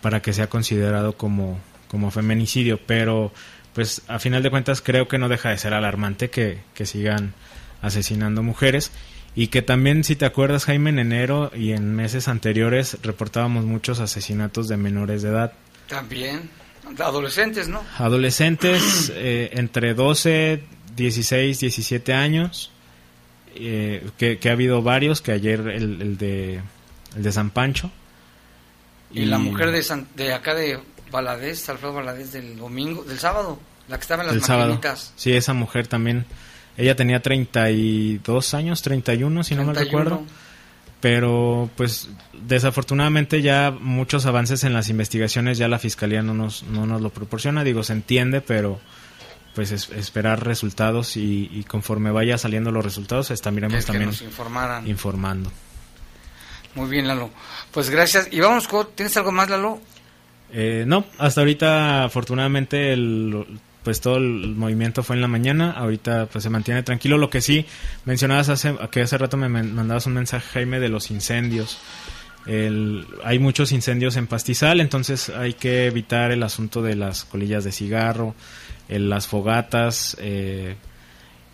[0.00, 3.32] para que sea considerado como, como feminicidio, pero
[3.72, 7.34] pues a final de cuentas creo que no deja de ser alarmante que, que sigan
[7.82, 8.92] asesinando mujeres
[9.34, 14.00] y que también si te acuerdas Jaime en enero y en meses anteriores reportábamos muchos
[14.00, 15.52] asesinatos de menores de edad.
[15.88, 16.48] También,
[16.98, 17.82] adolescentes, ¿no?
[17.98, 20.62] Adolescentes eh, entre 12,
[20.96, 22.70] 16, 17 años,
[23.54, 26.60] eh, que, ha habido varios, que ayer el, de,
[27.16, 27.90] el de San Pancho.
[29.12, 30.80] Y, la mujer de, de acá de
[31.10, 35.12] Valadez, Alfredo Valadez, del domingo, del sábado, la que estaba en las maquinitas.
[35.16, 36.24] Sí, esa mujer también,
[36.76, 40.24] ella tenía 32 años, 31 si no me recuerdo.
[41.00, 46.86] Pero pues desafortunadamente ya muchos avances en las investigaciones ya la fiscalía no nos, no
[46.86, 48.80] nos lo proporciona, digo, se entiende, pero
[49.54, 54.10] pues esperar resultados y, conforme vaya saliendo los resultados estaremos también
[54.86, 55.50] informando.
[56.74, 57.30] Muy bien, Lalo.
[57.70, 58.28] Pues gracias.
[58.32, 59.80] Y vamos, ¿tienes algo más, Lalo?
[60.52, 66.26] Eh, no, hasta ahorita afortunadamente el, pues todo el movimiento fue en la mañana, ahorita
[66.26, 67.18] pues se mantiene tranquilo.
[67.18, 67.66] Lo que sí
[68.04, 71.78] mencionabas hace, que hace rato me mandabas un mensaje, Jaime, de los incendios.
[72.46, 77.64] El, hay muchos incendios en pastizal, entonces hay que evitar el asunto de las colillas
[77.64, 78.34] de cigarro,
[78.88, 80.76] en las fogatas eh,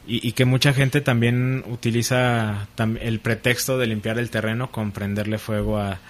[0.06, 2.66] y, que mucha gente también utiliza
[3.00, 6.00] el pretexto de limpiar el terreno con prenderle fuego a,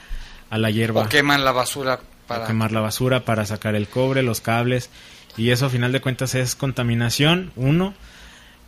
[0.50, 1.02] la hierba.
[1.02, 2.46] O queman la basura para...
[2.46, 4.88] quemar la basura para sacar el cobre, los cables
[5.36, 7.94] y eso a final de cuentas es contaminación, uno.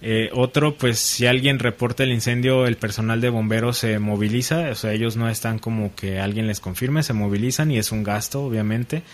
[0.02, 4.74] Eh, otro, pues si alguien reporta el incendio, el personal de bomberos se moviliza, o
[4.74, 8.42] sea, ellos no están como que alguien les confirme, se movilizan y es un gasto,
[8.42, 9.04] obviamente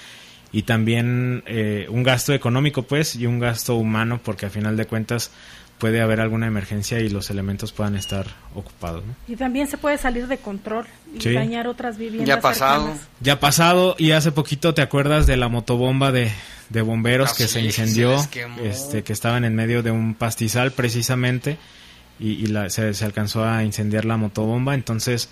[0.52, 4.86] y también eh, un gasto económico pues y un gasto humano porque a final de
[4.86, 5.30] cuentas
[5.78, 9.04] puede haber alguna emergencia y los elementos puedan estar ocupados.
[9.28, 12.26] Y también se puede salir de control y dañar otras viviendas.
[12.26, 12.92] Ya ha pasado.
[13.20, 16.32] Ya ha pasado y hace poquito te acuerdas de la motobomba de,
[16.68, 18.16] de bomberos que se incendió,
[18.62, 21.58] este, que estaban en medio de un pastizal precisamente
[22.18, 24.74] y, y la, se, se alcanzó a incendiar la motobomba.
[24.74, 25.28] Entonces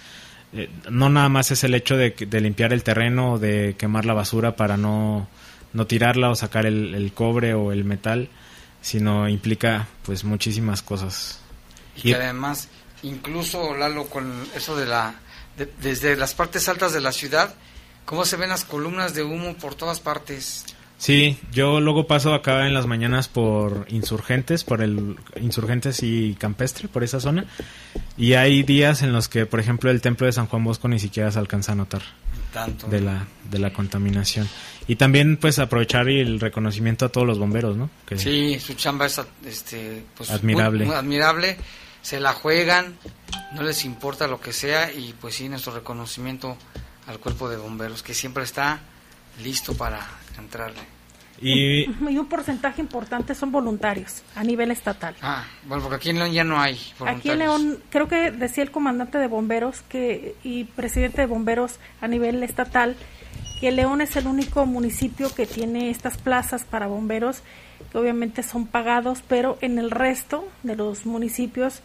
[0.52, 4.14] eh, no nada más es el hecho de, limpiar el terreno o de quemar la
[4.14, 5.28] basura para no,
[5.72, 8.28] no tirarla o sacar el, cobre o el metal,
[8.80, 11.40] sino implica pues muchísimas cosas.
[11.96, 12.68] Y, además,
[13.02, 15.14] incluso Lalo, con eso de la,
[15.80, 17.54] desde las partes altas de la ciudad,
[18.04, 20.64] cómo se ven las columnas de humo por todas partes.
[20.98, 26.88] Sí, yo luego paso acá en las mañanas por Insurgentes, por el Insurgentes y Campestre,
[26.88, 27.44] por esa zona.
[28.16, 30.98] Y hay días en los que, por ejemplo, el templo de San Juan Bosco ni
[30.98, 32.02] siquiera se alcanza a notar
[32.52, 32.88] Tanto.
[32.88, 34.48] de la de la contaminación.
[34.88, 37.90] Y también, pues, aprovechar el reconocimiento a todos los bomberos, ¿no?
[38.06, 40.86] Que sí, su chamba es este, pues, admirable.
[40.86, 41.58] muy admirable.
[42.00, 42.96] Se la juegan,
[43.54, 46.56] no les importa lo que sea y, pues, sí, nuestro reconocimiento
[47.06, 48.80] al cuerpo de bomberos que siempre está
[49.42, 50.06] listo para
[50.38, 50.96] entrarle.
[51.40, 55.14] Y, un porcentaje importante son voluntarios a nivel estatal.
[55.20, 57.18] Ah, bueno, porque aquí en León ya no hay voluntarios.
[57.18, 61.78] Aquí en León, creo que decía el comandante de bomberos que y presidente de bomberos
[62.00, 62.96] a nivel estatal
[63.60, 67.42] que León es el único municipio que tiene estas plazas para bomberos
[67.90, 71.80] que obviamente son pagados, pero en el resto de los municipios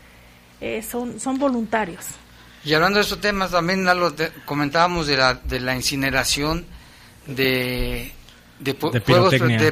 [0.62, 2.06] eh, son son voluntarios.
[2.64, 4.14] Y hablando de estos temas, también lo
[4.46, 6.66] comentábamos de la, de la incineración
[7.26, 8.14] de
[8.62, 8.74] de,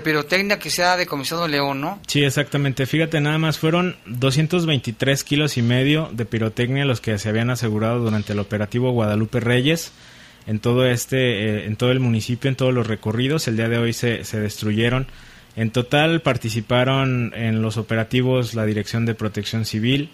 [0.02, 0.60] pirotecnia.
[0.60, 2.00] que se ha decomisado León, ¿no?
[2.08, 2.86] Sí, exactamente.
[2.86, 8.00] Fíjate, nada más fueron 223 kilos y medio de pirotecnia los que se habían asegurado
[8.00, 9.92] durante el operativo Guadalupe Reyes
[10.48, 13.48] en todo este, eh, en todo el municipio, en todos los recorridos.
[13.48, 15.08] El día de hoy se, se destruyeron.
[15.56, 20.10] En total participaron en los operativos la Dirección de Protección Civil.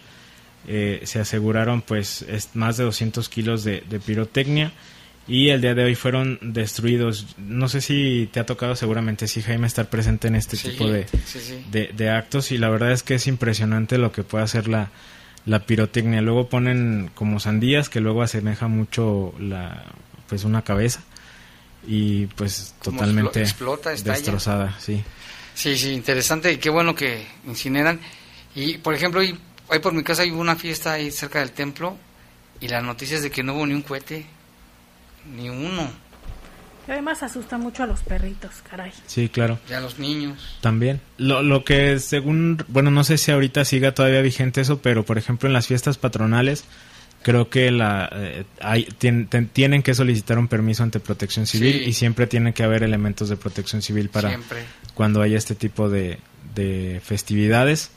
[0.68, 4.72] Eh, se aseguraron pues más de 200 kilos de, de pirotecnia
[5.28, 7.36] y el día de hoy fueron destruidos.
[7.38, 11.08] No sé si te ha tocado seguramente sí Jaime estar presente en este tipo de,
[11.72, 14.92] de, actos y la verdad es que es impresionante lo que puede hacer la,
[15.46, 16.22] la pirotecnia.
[16.22, 19.84] Luego ponen como sandías que luego asemeja mucho la
[20.28, 21.02] pues una cabeza
[21.88, 25.04] y pues totalmente explota, destrozada, sí.
[25.54, 28.00] Sí, sí, interesante y qué bueno que incineran.
[28.56, 29.38] Y por ejemplo, ahí,
[29.82, 31.98] por mi casa hay una fiesta ahí cerca del templo
[32.60, 34.26] y la noticia es de que no hubo ni un cohete,
[35.36, 35.90] ni uno.
[36.88, 38.92] Y además asusta mucho a los perritos, caray.
[39.08, 39.58] Sí, claro.
[39.70, 40.58] Y a los niños.
[40.62, 41.02] También.
[41.18, 45.18] Lo, lo que según, bueno, no sé si ahorita siga todavía vigente eso, pero por
[45.18, 46.64] ejemplo en las fiestas patronales
[47.24, 51.74] creo que la eh, hay, tien- ten- tienen que solicitar un permiso ante protección civil
[51.84, 51.90] Sí.
[51.90, 54.60] y siempre tiene que haber elementos de protección civil para Siempre.
[54.94, 56.20] cuando haya este tipo de,
[56.54, 57.90] de festividades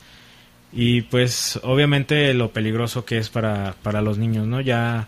[0.73, 5.07] y pues obviamente lo peligroso que es para, para los niños no ya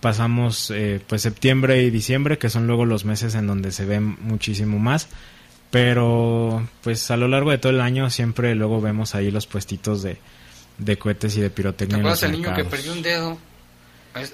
[0.00, 4.16] pasamos eh, pues septiembre y diciembre que son luego los meses en donde se ven
[4.20, 5.08] muchísimo más.
[5.70, 10.02] Pero pues a lo largo de todo el año siempre luego vemos ahí los puestitos
[10.02, 10.18] de,
[10.78, 13.38] de cohetes y de ¿Te pirotecnia en acuerdas del niño que perdió un dedo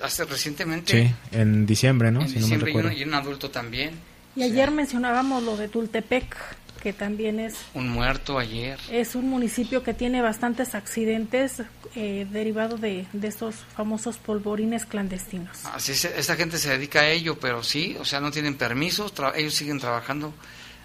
[0.02, 0.92] hace recientemente?
[1.08, 2.90] sí en diciembre no En si no me diciembre y, recuerdo.
[2.90, 3.92] un, y un adulto también.
[4.36, 6.36] Y ayer mencionábamos lo de Tultepec,
[6.82, 8.78] que también es, Un muerto ayer.
[8.90, 11.62] es un municipio que tiene bastantes accidentes
[11.94, 15.64] eh, derivados de, de estos famosos polvorines clandestinos.
[15.74, 19.12] Así es, esta gente se dedica a ello, pero sí, o sea, no tienen permisos,
[19.36, 20.32] ellos siguen trabajando.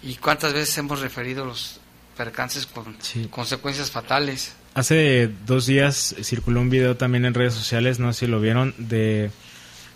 [0.02, 1.80] ¿Y cuántas veces hemos referido los
[2.16, 3.26] percances con Sí.
[3.30, 4.54] consecuencias fatales?
[4.74, 8.74] Hace dos días circuló un video también en redes sociales, no sé si lo vieron,
[8.78, 9.30] de,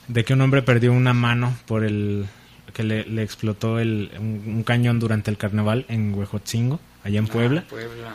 [0.08, 2.26] de que un hombre perdió una mano por el
[2.72, 7.26] que le, le explotó el, un, un cañón durante el carnaval en Huejotzingo, allá en
[7.26, 7.64] Puebla.
[7.66, 8.14] Ah, Puebla.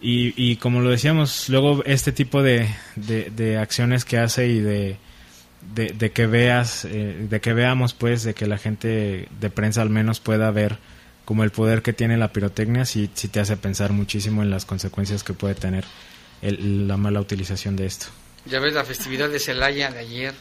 [0.00, 4.60] Y, y como lo decíamos, luego este tipo de, de, de acciones que hace y
[4.60, 4.96] de,
[5.74, 9.80] de, de que veas, eh, de que veamos pues, de que la gente de prensa
[9.82, 10.78] al menos pueda ver
[11.24, 14.64] como el poder que tiene la pirotecnia, sí, sí te hace pensar muchísimo en las
[14.66, 15.84] consecuencias que puede tener
[16.42, 18.06] el- la mala utilización de esto.
[18.44, 20.34] Ya ves la festividad de Celaya de ayer.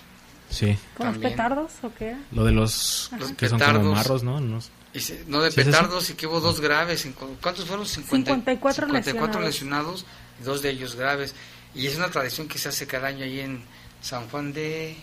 [0.56, 2.16] Sí, ¿Con los petardos o qué?
[2.32, 3.84] lo de los, Los que son petardos.
[3.84, 4.38] como marros, ¿no?
[4.38, 7.06] Unos- se- no de ¿Sí es petardos y que hubo dos graves.
[7.42, 7.86] ¿Cuántos fueron?
[7.86, 9.46] 50 54 54 lesionados.
[9.46, 10.06] lesionados
[10.40, 11.36] y dos de ellos graves.
[11.74, 13.62] Y es una tradición que se hace cada año ahí en
[14.02, 14.96] San Juan de...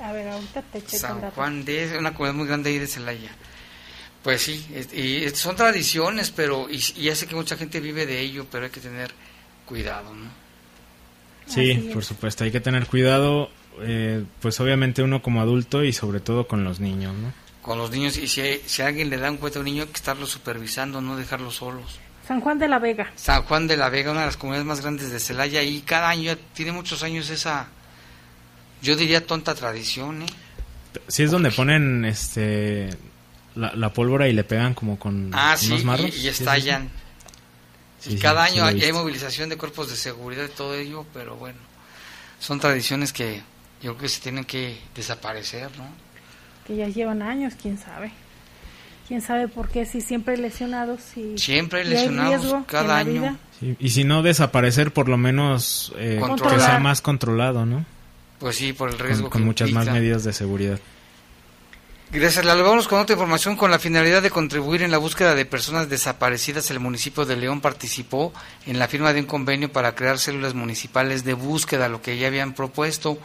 [0.00, 1.20] A ver, ahorita te checo San.
[1.30, 1.96] Juan de...
[1.98, 3.30] Una comunidad muy grande ahí de Celaya.
[4.22, 6.68] Pues sí, es- y es- son tradiciones, pero...
[6.70, 9.10] Y, y hace que mucha gente vive de ello, pero hay que tener
[9.64, 10.28] cuidado, ¿no?
[11.46, 11.92] Sí, es.
[11.94, 13.50] por supuesto, hay que tener cuidado,
[13.80, 17.32] eh, pues obviamente uno como adulto y sobre todo con los niños, ¿no?
[17.62, 19.82] Con los niños, y si, hay- si alguien le da un cuento a un niño,
[19.82, 21.98] hay que estarlo supervisando, no dejarlos solos.
[22.28, 23.10] San Juan de la Vega.
[23.16, 26.08] San Juan de la Vega, una de las comunidades más grandes de Celaya, y cada
[26.08, 27.68] año, tiene muchos años esa,
[28.82, 30.26] yo diría tonta tradición, ¿eh?
[31.08, 32.88] Sí es donde ponen este
[33.56, 36.06] la, la pólvora y le pegan como con Ah, sí, unos marros.
[36.06, 36.82] y, y ¿Sí es estallan.
[36.84, 36.90] eso?
[38.00, 41.04] Sí, y sí, cada sí año hay, movilización de cuerpos de seguridad y todo ello,
[41.14, 41.58] pero bueno,
[42.38, 43.42] son tradiciones que
[43.82, 46.04] yo creo que se tienen que desaparecer, ¿no?
[46.66, 48.10] que ya llevan años, quién sabe.
[49.06, 53.36] Quién sabe por qué, si siempre lesionados y Siempre lesionados riesgo cada año.
[53.60, 57.84] Sí, y si no desaparecer, por lo menos eh, que sea más controlado, ¿no?
[58.38, 60.80] Pues sí, por el Con, riesgo con que muchas más medidas de seguridad.
[62.10, 62.64] Gracias, Lalo.
[62.64, 63.56] Vamos con otra información.
[63.56, 67.60] Con la finalidad de contribuir en la búsqueda de personas desaparecidas, el municipio de León
[67.60, 68.32] participó
[68.66, 72.28] en la firma de un convenio para crear células municipales de búsqueda, lo que ya
[72.28, 73.18] habían propuesto.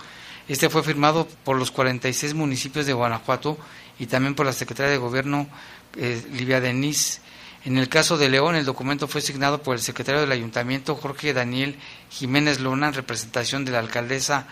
[0.49, 3.55] Este fue firmado por los 46 municipios de Guanajuato
[3.99, 5.47] y también por la secretaria de Gobierno,
[5.95, 7.21] eh, Livia Denis.
[7.65, 11.33] En el caso de León, el documento fue signado por el secretario del Ayuntamiento, Jorge
[11.33, 11.77] Daniel
[12.09, 14.47] Jiménez Luna, en representación de la alcaldesa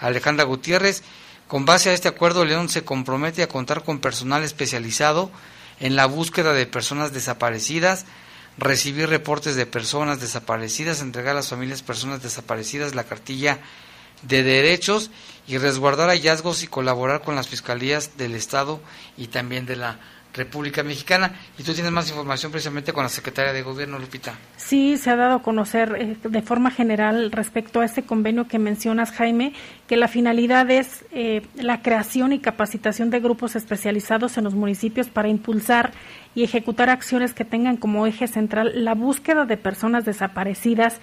[0.00, 1.04] Alejandra Gutiérrez.
[1.46, 5.30] Con base a este acuerdo, León se compromete a contar con personal especializado
[5.78, 8.04] en la búsqueda de personas desaparecidas,
[8.58, 13.60] recibir reportes de personas desaparecidas, entregar a las familias personas desaparecidas la cartilla
[14.22, 15.10] de derechos
[15.46, 18.80] y resguardar hallazgos y colaborar con las fiscalías del Estado
[19.16, 19.98] y también de la
[20.36, 21.32] República Mexicana.
[21.58, 24.34] Y tú tienes más información precisamente con la secretaria de Gobierno, Lupita.
[24.56, 28.58] Sí, se ha dado a conocer eh, de forma general respecto a este convenio que
[28.58, 29.54] mencionas, Jaime,
[29.86, 35.08] que la finalidad es eh, la creación y capacitación de grupos especializados en los municipios
[35.08, 35.92] para impulsar
[36.34, 41.00] y ejecutar acciones que tengan como eje central la búsqueda de personas desaparecidas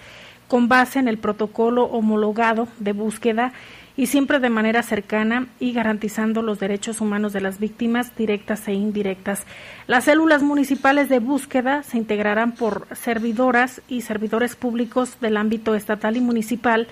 [0.48, 3.52] con base en el protocolo homologado de búsqueda
[3.96, 8.72] y siempre de manera cercana y garantizando los derechos humanos de las víctimas directas e
[8.72, 9.46] indirectas.
[9.86, 16.16] Las células municipales de búsqueda se integrarán por servidoras y servidores públicos del ámbito estatal
[16.16, 16.88] y municipal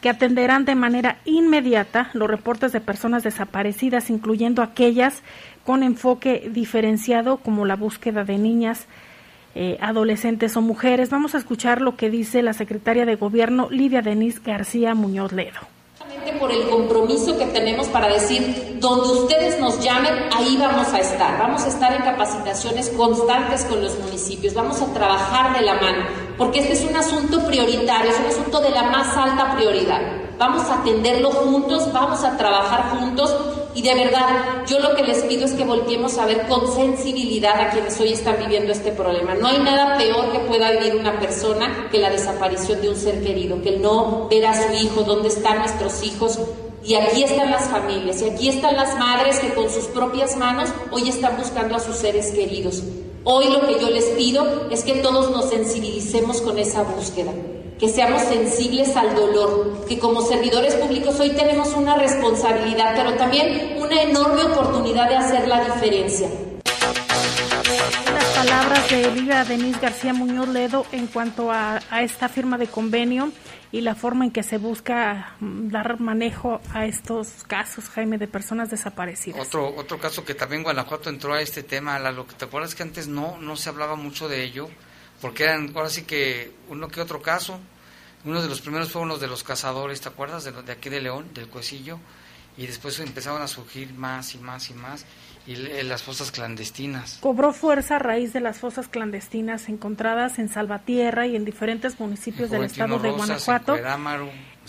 [0.00, 5.22] que atenderán de manera inmediata los reportes de personas desaparecidas, incluyendo aquellas
[5.64, 8.86] con enfoque diferenciado como la búsqueda de niñas,
[9.54, 11.10] eh, adolescentes o mujeres.
[11.10, 15.74] Vamos a escuchar lo que dice la secretaria de Gobierno, Lidia Denise García Muñoz Ledo
[16.38, 21.38] por el compromiso que tenemos para decir, donde ustedes nos llamen, ahí vamos a estar.
[21.38, 26.04] Vamos a estar en capacitaciones constantes con los municipios, vamos a trabajar de la mano,
[26.36, 30.00] porque este es un asunto prioritario, es un asunto de la más alta prioridad.
[30.38, 33.34] Vamos a atenderlo juntos, vamos a trabajar juntos
[33.74, 37.60] y de verdad yo lo que les pido es que volteemos a ver con sensibilidad
[37.60, 39.34] a quienes hoy están viviendo este problema.
[39.34, 43.22] No hay nada peor que pueda vivir una persona que la desaparición de un ser
[43.22, 46.38] querido, que el no ver a su hijo, dónde están nuestros hijos,
[46.84, 50.68] y aquí están las familias, y aquí están las madres que con sus propias manos
[50.90, 52.82] hoy están buscando a sus seres queridos.
[53.24, 57.32] Hoy lo que yo les pido es que todos nos sensibilicemos con esa búsqueda,
[57.78, 63.76] que seamos sensibles al dolor, que como servidores públicos hoy tenemos una responsabilidad, pero también
[63.78, 66.28] una enorme oportunidad de hacer la diferencia.
[68.12, 72.66] Las palabras de Liga Denise García Muñoz Ledo en cuanto a, a esta firma de
[72.66, 73.32] convenio
[73.74, 78.28] y la forma en que se busca mm, dar manejo a estos casos, Jaime, de
[78.28, 79.44] personas desaparecidas.
[79.48, 82.84] Otro, otro caso que también Guanajuato entró a este tema, lo que te acuerdas que
[82.84, 84.68] antes no, no se hablaba mucho de ello,
[85.24, 87.58] porque eran ahora sí que uno que otro caso.
[88.26, 90.44] Uno de los primeros fue uno de los cazadores, ¿te acuerdas?
[90.44, 91.98] De, de aquí de León, del Cuecillo,
[92.58, 95.06] y después empezaron a surgir más y más y más
[95.46, 97.16] y las fosas clandestinas.
[97.22, 102.50] Cobró fuerza a raíz de las fosas clandestinas encontradas en Salvatierra y en diferentes municipios
[102.50, 103.78] del estado de Guanajuato.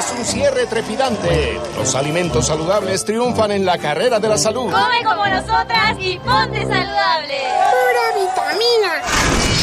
[0.00, 1.60] es un cierre trepidante.
[1.76, 4.70] Los alimentos saludables triunfan en la carrera de la salud.
[4.70, 7.38] Come como nosotras y ponte saludable.
[7.70, 9.02] Pura vitamina.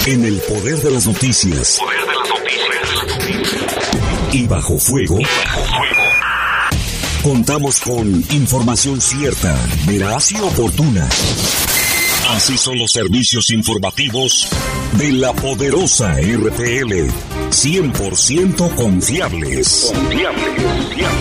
[0.06, 1.80] En el poder de las noticias.
[1.80, 3.34] Poder de las noticias.
[4.32, 5.20] Y bajo fuego.
[5.20, 6.04] Y bajo fuego.
[7.24, 9.56] Contamos con información cierta,
[9.88, 11.10] veraz y oportuna.
[12.30, 14.48] Así son los servicios informativos
[14.94, 17.10] de la poderosa RTL.
[17.50, 19.92] 100% confiables.
[19.94, 21.18] Confiables, confiables,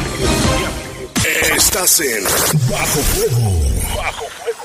[1.56, 2.24] Estás en
[2.68, 3.52] Bajo Fuego.
[3.96, 4.56] Bajo Fuego.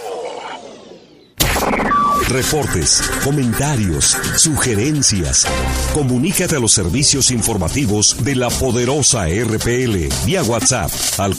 [2.28, 5.46] Reportes, comentarios, sugerencias.
[5.94, 11.36] Comunícate a los servicios informativos de la poderosa RPL vía WhatsApp al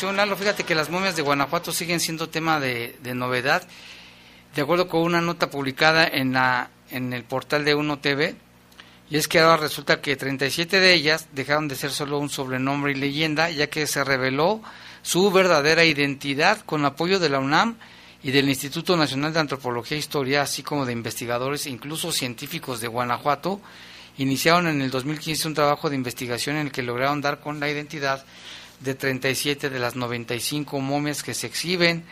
[0.00, 0.16] 477-495-1839.
[0.16, 3.66] Lalo, fíjate que las momias de Guanajuato siguen siendo tema de, novedad.
[4.54, 8.34] De acuerdo con una nota publicada en, la, en el portal de Uno TV,
[9.10, 12.92] Y es que ahora resulta que 37 de ellas dejaron de ser solo un sobrenombre
[12.92, 14.62] y leyenda, ya que se reveló
[15.02, 17.76] su verdadera identidad con apoyo de la UNAM
[18.22, 22.86] y del Instituto Nacional de Antropología e Historia, así como de investigadores incluso científicos de
[22.86, 23.60] Guanajuato,
[24.18, 27.68] iniciaron en el 2015 un trabajo de investigación en el que lograron dar con la
[27.70, 28.24] identidad
[28.80, 32.04] de 37 de las 95 momias que se exhiben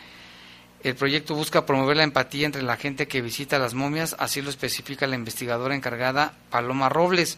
[0.81, 4.49] el proyecto busca promover la empatía entre la gente que visita las momias, así lo
[4.49, 7.37] especifica la investigadora encargada Paloma Robles.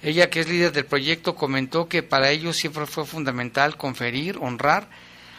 [0.00, 4.88] Ella, que es líder del proyecto, comentó que para ellos siempre fue fundamental conferir, honrar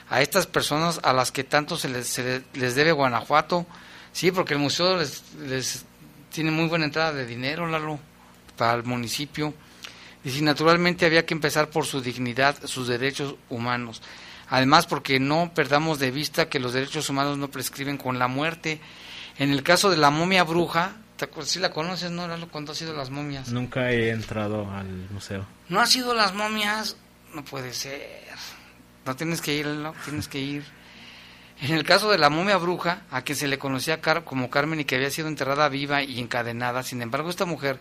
[0.10, 2.22] a estas personas a las que tanto se les,
[2.54, 3.66] les debe Guanajuato.
[4.12, 5.86] Sí, porque el museo les,
[6.34, 8.00] tiene muy buena entrada de dinero, Lalo,
[8.58, 9.54] para el municipio.
[10.28, 14.02] Y si naturalmente había que empezar por su dignidad, sus derechos humanos.
[14.50, 18.82] Además, porque no perdamos de vista que los derechos humanos no prescriben con la muerte.
[19.38, 20.98] En el caso de la momia bruja,
[21.44, 22.28] si la conoces, no?
[22.52, 23.54] ¿Cuándo ha sido las momias?
[23.54, 25.46] Nunca he entrado al museo.
[25.70, 26.98] ¿No ha sido las momias?
[27.34, 28.28] No puede ser.
[29.06, 30.66] No tienes que ir, no, tienes que ir.
[31.62, 34.84] En el caso de la momia bruja, a quien se le conocía como Carmen y
[34.84, 37.80] que había sido enterrada viva y encadenada, sin embargo, esta mujer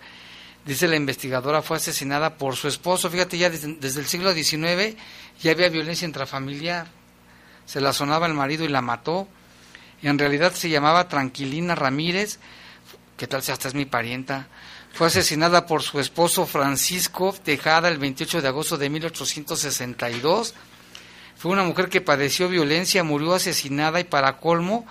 [0.66, 3.08] dice la investigadora, fue asesinada por su esposo.
[3.08, 4.96] Fíjate, ya desde, el siglo XIX
[5.40, 6.88] ya había violencia intrafamiliar.
[7.64, 9.28] Se la sonaba el marido y la mató.
[10.02, 12.38] Y en realidad se llamaba Tranquilina Ramírez,
[13.16, 14.48] que tal si hasta es mi parienta.
[14.92, 20.54] Fue asesinada por su esposo Francisco Tejada el 28 de agosto de 1862.
[21.36, 24.86] Fue una mujer que padeció violencia, murió asesinada y para colmo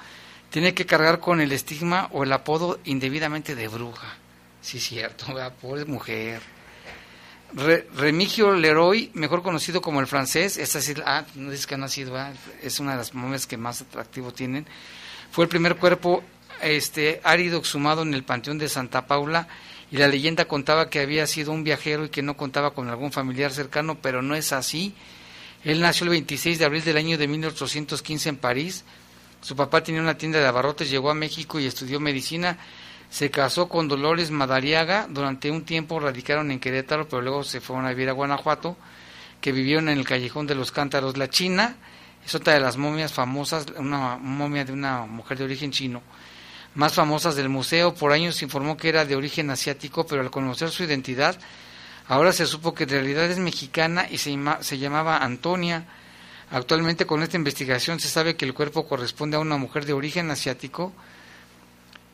[0.51, 4.24] tiene que cargar con el estigma o el apodo indebidamente de bruja.
[4.66, 5.28] Sí, cierto,
[5.61, 6.41] pobre mujer.
[7.53, 12.18] Remigio Leroy, mejor conocido como el francés, esta sí, ah, no dice que ha nacido,
[12.63, 14.66] es una de las momias que más atractivo tienen.
[15.30, 16.24] Fue el primer cuerpo
[16.63, 19.47] este, árido exhumado en el Panteón de Santa Paula
[19.91, 23.11] y la leyenda contaba que había sido un viajero y que no contaba con algún
[23.11, 24.95] familiar cercano, pero no es así.
[25.63, 28.84] Él nació el 26 de abril del año de 1815 en París.
[29.41, 32.57] Su papá tenía una tienda de abarrotes, llegó a México y estudió medicina
[33.16, 37.86] se casó con Dolores Madariaga, durante un tiempo radicaron en Querétaro, pero luego se fueron
[37.86, 38.76] a vivir a Guanajuato,
[39.39, 41.16] que vivieron en el Callejón de los Cántaros.
[41.16, 41.78] La China
[42.26, 46.01] es otra de las momias famosas, una momia de una mujer de origen chino,
[46.74, 47.93] más famosas del museo.
[47.93, 51.39] Por años se informó que era de origen asiático, pero al conocer su identidad,
[52.09, 55.86] ahora se supo que en realidad es mexicana y se, se llamaba Antonia.
[56.51, 60.30] Actualmente con esta investigación se sabe que el cuerpo corresponde a una mujer de origen
[60.32, 60.91] asiático,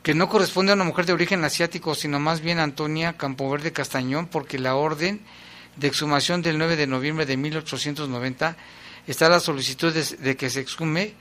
[0.02, 4.26] que no corresponde a una mujer de origen asiático, sino más bien Antonia Campoverde Castañón,
[4.26, 5.20] porque la orden
[5.76, 8.56] de exhumación del 9 de noviembre de 1890
[9.06, 11.14] está la solicitud de, que se exhume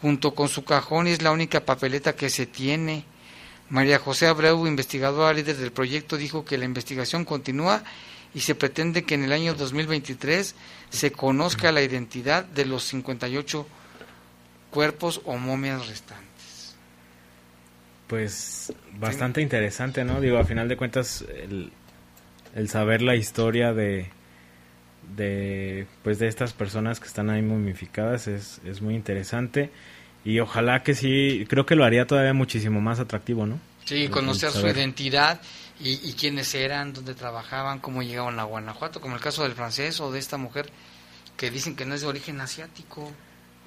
[0.00, 3.04] junto con su cajón y es la única papeleta que se tiene.
[3.68, 7.84] María José Abreu, investigadora líder del proyecto, dijo que la investigación continúa
[8.34, 10.54] y se pretende que en el año 2023
[10.90, 13.66] se conozca la identidad de los 58
[14.70, 16.23] cuerpos o momias restantes
[18.06, 20.20] pues bastante interesante, ¿no?
[20.20, 21.72] Digo, a final de cuentas, el,
[22.54, 24.10] el saber la historia de,
[25.16, 29.70] de, pues de estas personas que están ahí momificadas es, es muy interesante
[30.24, 33.60] y ojalá que sí, creo que lo haría todavía muchísimo más atractivo, ¿no?
[33.84, 35.40] Sí, conocer su identidad
[35.78, 40.00] y, y quiénes eran, dónde trabajaban, cómo llegaban a Guanajuato, como el caso del francés
[40.00, 40.70] o de esta mujer
[41.36, 43.12] que dicen que no es de origen asiático.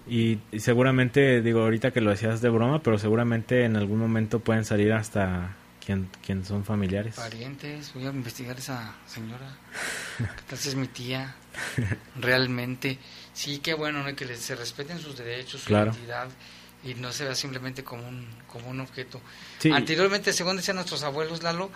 [0.08, 4.64] Y, seguramente, digo, ahorita que lo decías de broma, pero seguramente en algún momento pueden
[4.64, 7.16] salir hasta quien, quien son familiares.
[7.16, 9.58] Parientes, voy a investigar esa señora.
[10.18, 11.36] ¿Qué tal si es mi tía?
[12.16, 12.98] Realmente.
[13.34, 14.16] Sí, qué bueno, ¿no?
[14.16, 16.30] que se respeten sus derechos, su identidad
[16.84, 19.22] y no se vea simplemente como un, como un objeto.
[19.74, 21.70] Anteriormente, según decían nuestros abuelos, Lalo,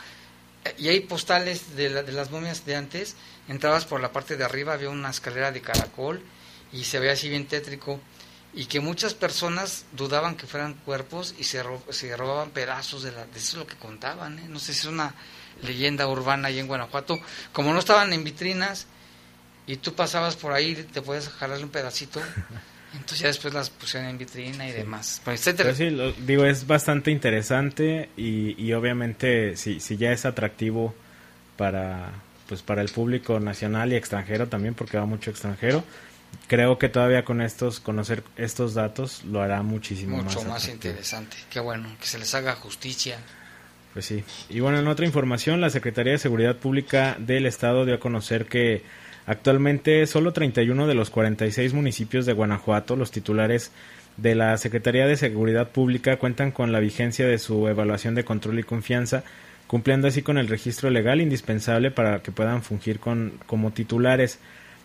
[0.63, 3.15] eh, y hay postales de, de las momias de antes,
[3.47, 6.21] entrabas por la parte de arriba, había una escalera de caracol
[6.71, 7.99] y se veía así bien tétrico
[8.53, 13.25] y que muchas personas dudaban que fueran cuerpos y se, se robaban pedazos de, la,
[13.25, 14.39] de eso es lo que contaban.
[14.39, 14.45] ¿eh?
[14.49, 15.15] No sé si es una
[15.63, 17.19] leyenda urbana ahí en Guanajuato.
[17.53, 18.87] Como no estaban en vitrinas
[19.67, 22.21] y tú pasabas por ahí te puedes jalarle un pedacito,
[22.93, 25.21] entonces ya después las pusieron en vitrina y demás.
[25.23, 30.93] Pues, sí, digo, es bastante interesante y, y obviamente si, si ya es atractivo
[31.55, 32.11] para
[32.49, 35.85] pues para el público nacional y extranjero también porque va mucho extranjero
[36.47, 40.35] creo que todavía con estos, conocer estos datos lo hará muchísimo más.
[40.35, 41.37] Mucho más interesante.
[41.49, 43.17] Qué bueno, que se les haga justicia.
[43.93, 44.23] Pues sí.
[44.49, 48.45] Y bueno, en otra información, la Secretaría de Seguridad Pública del Estado dio a conocer
[48.45, 48.83] que
[49.25, 53.71] actualmente solo 31 de los 46 municipios de Guanajuato, los titulares
[54.17, 58.59] de la Secretaría de Seguridad Pública, cuentan con la vigencia de su evaluación de control
[58.59, 59.23] y confianza
[59.71, 64.37] cumpliendo así con el registro legal indispensable para que puedan fungir con, como titulares.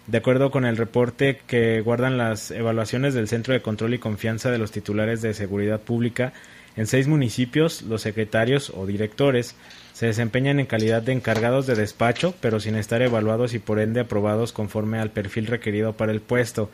[0.06, 4.52] De acuerdo con el reporte que guardan las evaluaciones del Centro de Control y Confianza
[4.52, 6.32] de los titulares de seguridad pública,
[6.76, 9.56] en seis municipios los secretarios o directores
[9.94, 14.00] se desempeñan en calidad de encargados de despacho, pero sin estar evaluados y por ende
[14.00, 16.70] aprobados conforme al perfil requerido para el puesto.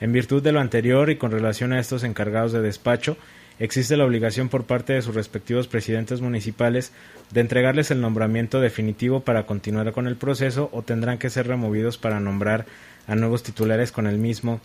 [0.00, 3.18] En virtud de lo anterior y con relación a estos encargados de despacho,
[3.60, 6.92] existe la obligación por parte de sus respectivos presidentes municipales
[7.30, 11.98] de entregarles el nombramiento definitivo para continuar con el proceso o tendrán que ser removidos
[11.98, 12.66] para nombrar
[13.06, 14.60] a nuevos titulares con el mismo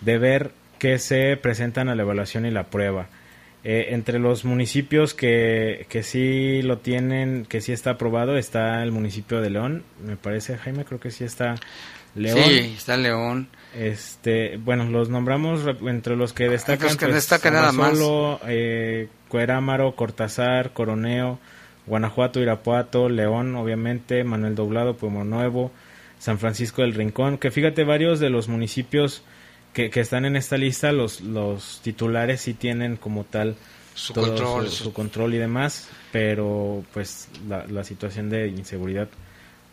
[0.00, 3.08] deber que se presentan a la evaluación y la prueba.
[3.64, 8.92] Eh, entre los municipios que, que sí lo tienen, que sí está aprobado, está el
[8.92, 11.56] municipio de León, me parece, Jaime, creo que sí está
[12.14, 12.38] León.
[12.44, 13.48] Sí, está León.
[13.74, 16.88] Este, bueno, los nombramos entre los que destacan.
[16.88, 17.98] Los que destacan nada más.
[18.46, 21.38] Eh, Cuerámaro, Cortázar, Coroneo,
[21.86, 25.70] Guanajuato, Irapuato, León, obviamente, Manuel Doblado, Pueblo Nuevo,
[26.18, 29.22] San Francisco del Rincón, que fíjate, varios de los municipios
[29.72, 33.56] que, que están en esta lista, los, los titulares sí tienen como tal
[33.94, 39.08] su, todo control, su, su control y demás, pero pues la, la situación de inseguridad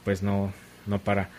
[0.04, 0.54] pues no,
[0.86, 1.30] no para.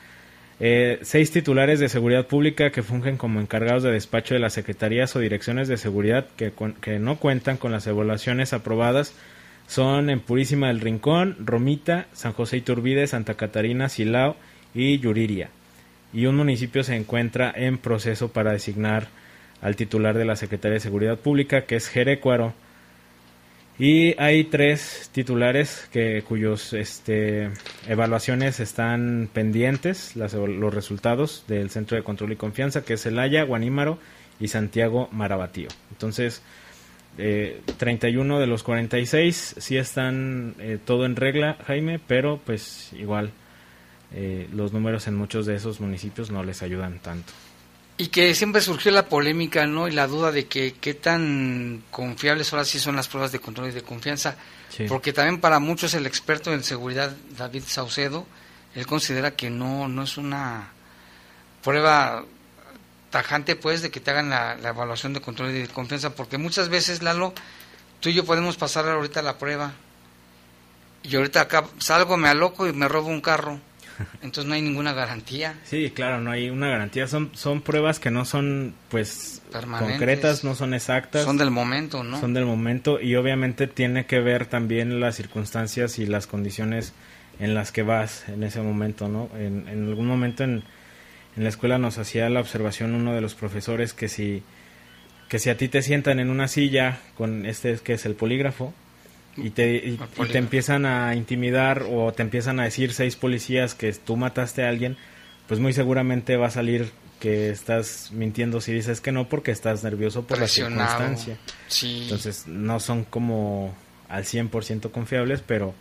[0.59, 5.15] Eh, seis titulares de seguridad pública que fungen como encargados de despacho de las secretarías
[5.15, 9.13] o direcciones de seguridad que, que no cuentan con las evaluaciones aprobadas
[9.67, 14.37] son en Purísima del Rincón, Romita, San José Iturbide, Santa Catarina, Silao
[14.75, 15.51] y Yuriria.
[16.13, 19.09] Y un municipio se encuentra en proceso para designar
[19.61, 22.55] al titular de la Secretaría de Seguridad Pública, que es Jerecuaro.
[23.79, 27.51] Y hay tres titulares que cuyos este,
[27.87, 33.43] evaluaciones están pendientes, las, los resultados del Centro de Control y Confianza, que es Celaya,
[33.43, 33.99] Guanímaro
[34.41, 35.69] y Santiago Marabatío.
[35.91, 36.43] Entonces,
[37.19, 43.31] eh, 31 de los 46 sí están eh, todo en regla, Jaime, pero pues igual
[44.15, 47.33] eh, los números en muchos de esos municipios no les ayudan tanto.
[47.99, 49.89] Y que siempre surgió la polémica, ¿no?
[49.89, 53.69] Y la duda de que qué tan confiables ahora sí son las pruebas de control
[53.69, 54.37] y de confianza.
[54.69, 54.85] Sí.
[54.87, 58.27] Porque también para muchos el experto en seguridad, David Saucedo,
[58.75, 60.73] él considera que no, no es una
[61.63, 62.25] prueba
[63.11, 66.15] tajante, pues, de que te hagan la, la evaluación de control y de confianza.
[66.15, 67.33] Porque muchas veces, Lalo,
[68.01, 69.73] tú y yo podemos pasar ahorita la prueba.
[71.03, 73.61] Y ahorita acá salgo, me aloco y me robo un carro.
[74.23, 75.55] Entonces no hay ninguna garantía.
[75.65, 77.09] Sí, claro, no hay una garantía.
[77.09, 81.25] Son, son pruebas que no son, pues, concretas, no son exactas.
[81.25, 82.21] Son del momento, ¿no?
[82.21, 86.93] Son del momento y obviamente tiene que ver también las circunstancias y las condiciones
[87.39, 89.29] en las que vas en ese momento, ¿no?
[89.37, 90.65] En, en algún momento en,
[91.37, 94.43] en la escuela nos hacía la observación uno de los profesores que si
[95.29, 98.73] que si a ti te sientan en una silla con este que es el polígrafo
[99.37, 103.75] y te, y, y te empiezan a intimidar o te empiezan a decir seis policías
[103.75, 104.97] que tú mataste a alguien,
[105.47, 109.83] pues muy seguramente va a salir que estás mintiendo si dices que no porque estás
[109.83, 111.39] nervioso por la circunstancia.
[111.69, 112.01] Sí.
[112.03, 113.75] Entonces no son como
[114.09, 115.75] al 100% confiables, pero,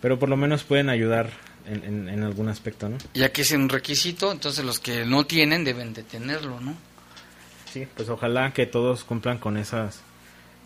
[0.00, 1.30] pero por lo menos pueden ayudar
[1.66, 2.98] en, en, en algún aspecto, ¿no?
[3.14, 6.74] Ya que es un requisito, entonces los que no tienen deben de tenerlo, ¿no?
[7.72, 10.00] Sí, pues ojalá que todos cumplan con esas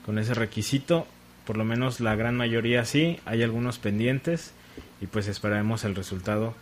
[0.07, 1.07] con ese requisito,
[1.47, 4.53] por lo menos la gran mayoría sí, hay algunos pendientes
[5.01, 6.55] y pues esperaremos el resultado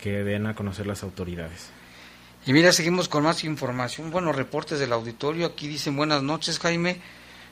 [0.00, 1.70] que den a conocer las autoridades.
[2.46, 4.10] Y mira, seguimos con más información.
[4.10, 5.46] Bueno, reportes del auditorio.
[5.46, 7.00] Aquí dicen buenas noches, Jaime.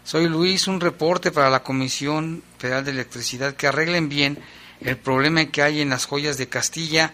[0.05, 4.39] Soy Luis, un reporte para la Comisión Federal de Electricidad que arreglen bien
[4.81, 7.12] el problema que hay en las joyas de Castilla,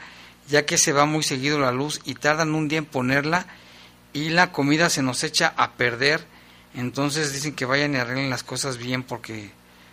[0.49, 3.47] ya que se va muy seguido la luz y tardan un día en ponerla
[4.13, 6.25] y la comida se nos echa a perder.
[6.75, 9.51] Entonces dicen que vayan y arreglen las cosas bien porque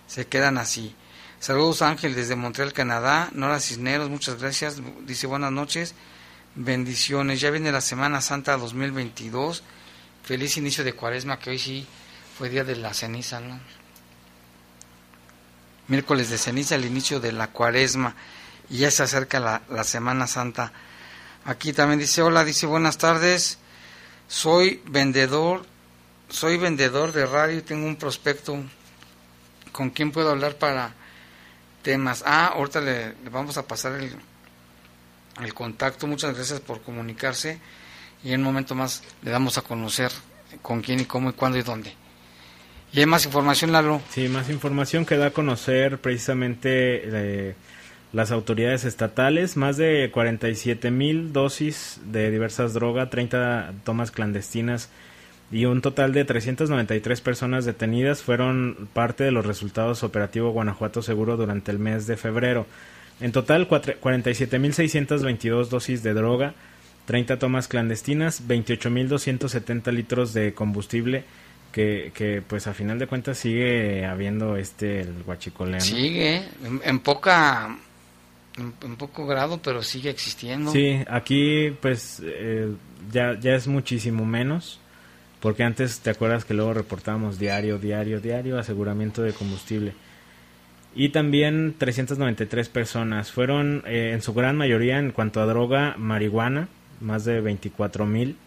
[0.07, 0.95] se quedan así.
[1.39, 3.29] Saludos Ángel desde Montreal, Canadá.
[3.33, 4.81] Nora Cisneros, muchas gracias.
[5.05, 5.95] Dice buenas noches.
[6.55, 7.39] Bendiciones.
[7.39, 9.63] Ya viene la Semana Santa 2022.
[10.23, 11.87] Feliz inicio de Cuaresma, que hoy sí
[12.37, 13.59] fue día de la ceniza, ¿no?
[15.87, 18.15] Miércoles de ceniza, el inicio de la Cuaresma.
[18.69, 20.71] Y ya se acerca la, la Semana Santa.
[21.45, 23.57] Aquí también dice, hola, dice buenas tardes.
[24.27, 25.65] Soy vendedor,
[26.31, 28.57] soy vendedor de radio y tengo un prospecto.
[29.71, 30.93] ¿Con quién puedo hablar para
[31.81, 32.23] temas?
[32.25, 34.11] Ah, ahorita le, le vamos a pasar el,
[35.43, 36.07] el contacto.
[36.07, 37.59] Muchas gracias por comunicarse
[38.23, 40.11] y en un momento más le damos a conocer
[40.61, 41.93] con quién y cómo y cuándo y dónde.
[42.93, 44.01] ¿Y hay más información, Lalo?
[44.09, 47.55] Sí, más información que da a conocer precisamente eh,
[48.11, 49.55] las autoridades estatales.
[49.55, 54.89] Más de 47 mil dosis de diversas drogas, 30 tomas clandestinas
[55.51, 61.35] y un total de 393 personas detenidas fueron parte de los resultados operativo Guanajuato Seguro
[61.35, 62.65] durante el mes de febrero.
[63.19, 66.53] En total, 47.622 dosis de droga,
[67.05, 71.25] 30 tomas clandestinas, 28.270 litros de combustible,
[71.71, 75.81] que, que, pues a final de cuentas sigue habiendo este el guachicoleo.
[75.81, 76.43] Sigue,
[76.83, 77.77] en, poca,
[78.57, 80.71] en, poco grado, pero sigue existiendo.
[80.71, 82.71] Sí, aquí pues eh,
[83.11, 84.79] ya, ya es muchísimo menos,
[85.41, 89.93] porque antes te acuerdas que luego reportábamos diario, diario, diario aseguramiento de combustible
[90.95, 93.31] y también 393 personas.
[93.31, 96.67] Fueron eh, en su gran mayoría en cuanto a droga, marihuana,
[96.99, 98.37] más de 24 mil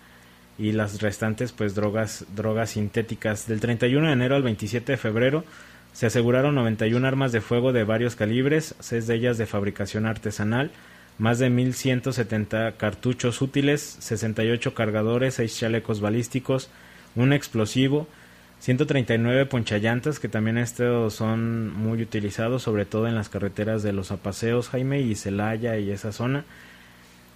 [0.57, 3.49] y las restantes pues drogas drogas sintéticas.
[3.49, 5.45] Del 31 de enero al 27 de febrero
[5.93, 10.71] se aseguraron 91 armas de fuego de varios calibres, seis de ellas de fabricación artesanal,
[11.19, 16.71] más de 1.170 cartuchos útiles, 68 cargadores, 6 chalecos balísticos,
[17.15, 18.09] un explosivo,
[18.61, 24.11] 139 ponchallantas, que también estos son muy utilizados, sobre todo en las carreteras de los
[24.11, 26.45] Apaseos, Jaime, y Celaya y esa zona.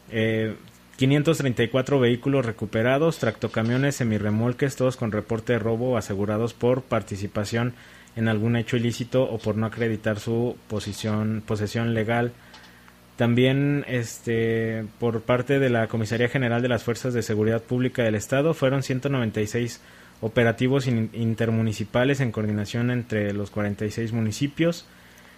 [0.09, 7.75] 534 eh, vehículos recuperados, tractocamiones, semirremolques, todos con reporte de robo asegurados por participación
[8.17, 12.33] en algún hecho ilícito o por no acreditar su posición, posesión legal.
[13.19, 18.15] También este, por parte de la Comisaría General de las Fuerzas de Seguridad Pública del
[18.15, 19.81] Estado fueron 196
[20.21, 24.87] operativos intermunicipales en coordinación entre los 46 municipios.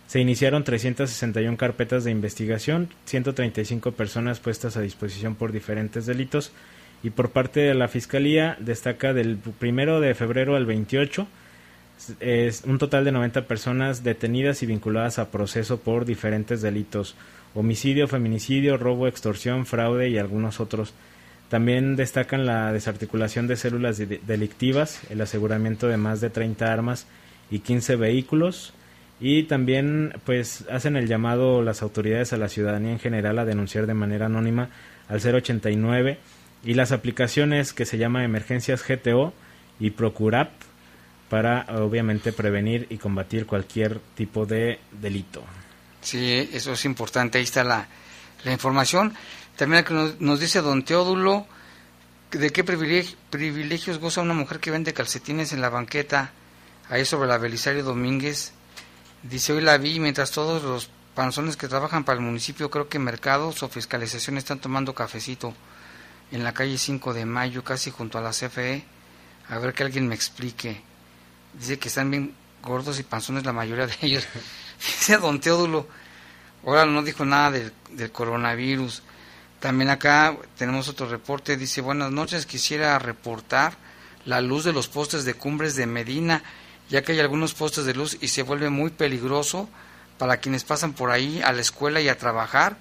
[0.09, 6.53] Se iniciaron 361 carpetas de investigación, 135 personas puestas a disposición por diferentes delitos
[7.03, 11.27] y por parte de la Fiscalía destaca del primero de febrero al 28
[12.21, 17.15] es un total de 90 personas detenidas y vinculadas a proceso por diferentes delitos,
[17.55, 20.95] homicidio, feminicidio, robo, extorsión, fraude y algunos otros.
[21.49, 27.07] También destacan la desarticulación de células delictivas, el aseguramiento de más de 30 armas
[27.51, 28.73] y 15 vehículos
[29.21, 33.87] y también pues hacen el llamado las autoridades a la ciudadanía en general a denunciar
[33.87, 34.71] de manera anónima
[35.09, 36.19] al 089
[36.65, 39.35] y las aplicaciones que se llama Emergencias GTO
[39.79, 40.51] y Procurap
[41.29, 45.43] para obviamente prevenir y combatir cualquier tipo de delito.
[46.03, 47.89] Sí, eso es importante, ahí está la,
[48.45, 49.15] información.
[49.57, 51.47] También que nos, dice don Teodulo
[52.31, 56.33] de qué privilegios goza una mujer que vende calcetines en la banqueta,
[56.89, 58.53] ahí sobre la Belisario Domínguez.
[59.23, 62.99] Dice, hoy la vi, mientras todos los panzones que trabajan para el municipio, creo que
[62.99, 65.53] mercados o fiscalización están tomando cafecito
[66.33, 68.85] en la calle 5 de Mayo, casi junto a la CFE.
[69.49, 70.81] A ver que alguien me explique.
[71.53, 74.27] Dice que están bien gordos y panzones la mayoría de ellos.
[74.99, 75.87] Dice don Teodulo.
[76.65, 79.03] Ahora no dijo nada del coronavirus.
[79.61, 83.75] También acá tenemos otro reporte, dice, buenas noches, quisiera reportar
[84.25, 86.43] la luz de los postes de cumbres de Medina,
[86.89, 89.69] ya que hay algunos postes de luz y se vuelve muy peligroso
[90.19, 92.79] para quienes pasan por ahí a la escuela y a trabajar.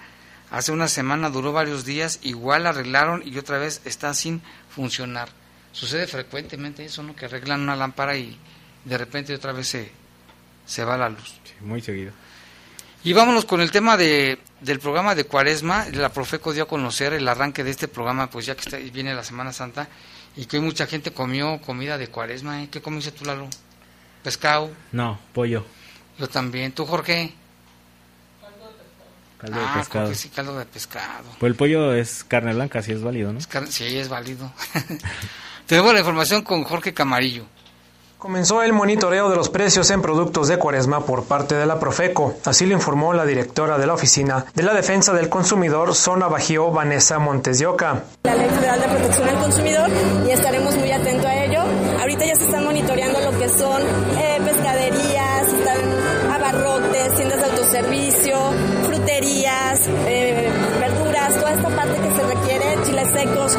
[0.52, 5.30] Hace una semana duró varios días, igual arreglaron y otra vez está sin funcionar.
[5.74, 7.16] Sucede frecuentemente eso, ¿no?
[7.16, 8.38] Que arreglan una lámpara y
[8.86, 9.92] de repente otra vez se,
[10.66, 11.39] se va la luz.
[11.62, 12.12] Muy seguido.
[13.04, 15.86] Y vámonos con el tema de, del programa de Cuaresma.
[15.94, 19.14] La Profeco dio a conocer el arranque de este programa, pues ya que está, viene
[19.14, 19.88] la Semana Santa,
[20.36, 22.64] y que hoy mucha gente comió comida de Cuaresma.
[22.64, 22.70] ¿eh?
[22.70, 23.48] ¿Qué comiste tú, Lalo?
[24.24, 24.72] ¿Pescado?
[24.92, 25.66] No, pollo.
[26.18, 26.74] Yo también.
[26.74, 27.34] ¿Tú, Jorge?
[29.40, 30.14] Caldo de ah, pescado.
[30.14, 31.24] sí, caldo de pescado.
[31.40, 33.40] Pues el pollo es carne blanca, sí es válido, ¿no?
[33.70, 34.52] sí, es válido.
[35.66, 37.46] Tenemos la información con Jorge Camarillo.
[38.20, 42.34] Comenzó el monitoreo de los precios en productos de cuaresma por parte de la Profeco.
[42.44, 46.70] Así lo informó la directora de la Oficina de la Defensa del Consumidor, Zona Bajío,
[46.70, 47.62] Vanessa Montes.
[47.62, 49.90] La Ley Federal de Protección al Consumidor
[50.28, 51.62] y estaremos muy atentos a ello.
[52.02, 53.82] Ahorita ya se están monitoreando lo que son
[54.18, 58.38] eh, pescaderías, están abarrotes, tiendas de autoservicio,
[58.86, 63.58] fruterías, eh, verduras, toda esta parte que se requiere, chiles secos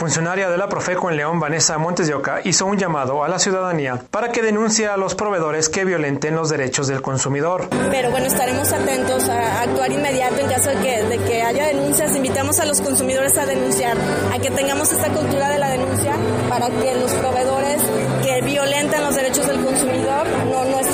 [0.00, 3.38] funcionaria de la Profeco en León, Vanessa Montes de Oca, hizo un llamado a la
[3.38, 7.68] ciudadanía para que denuncie a los proveedores que violenten los derechos del consumidor.
[7.90, 12.16] Pero bueno, estaremos atentos a actuar inmediato en caso de que, haya denuncias.
[12.16, 13.94] Invitamos a los consumidores a denunciar,
[14.32, 16.14] a que tengamos esta cultura de la denuncia
[16.48, 17.82] para que los proveedores
[18.22, 20.89] que violentan los derechos del consumidor no, no estén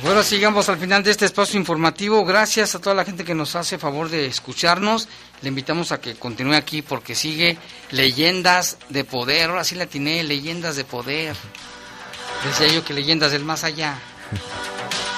[0.02, 2.24] Bueno, sigamos al final de este espacio informativo.
[2.24, 5.08] Gracias a toda la gente que nos hace favor de escucharnos.
[5.42, 7.58] Le invitamos a que continúe aquí porque sigue
[7.90, 9.50] Leyendas de Poder.
[9.50, 11.36] Ahora sí la tiene, Leyendas de Poder.
[12.44, 13.98] Decía yo que Leyendas del Más Allá.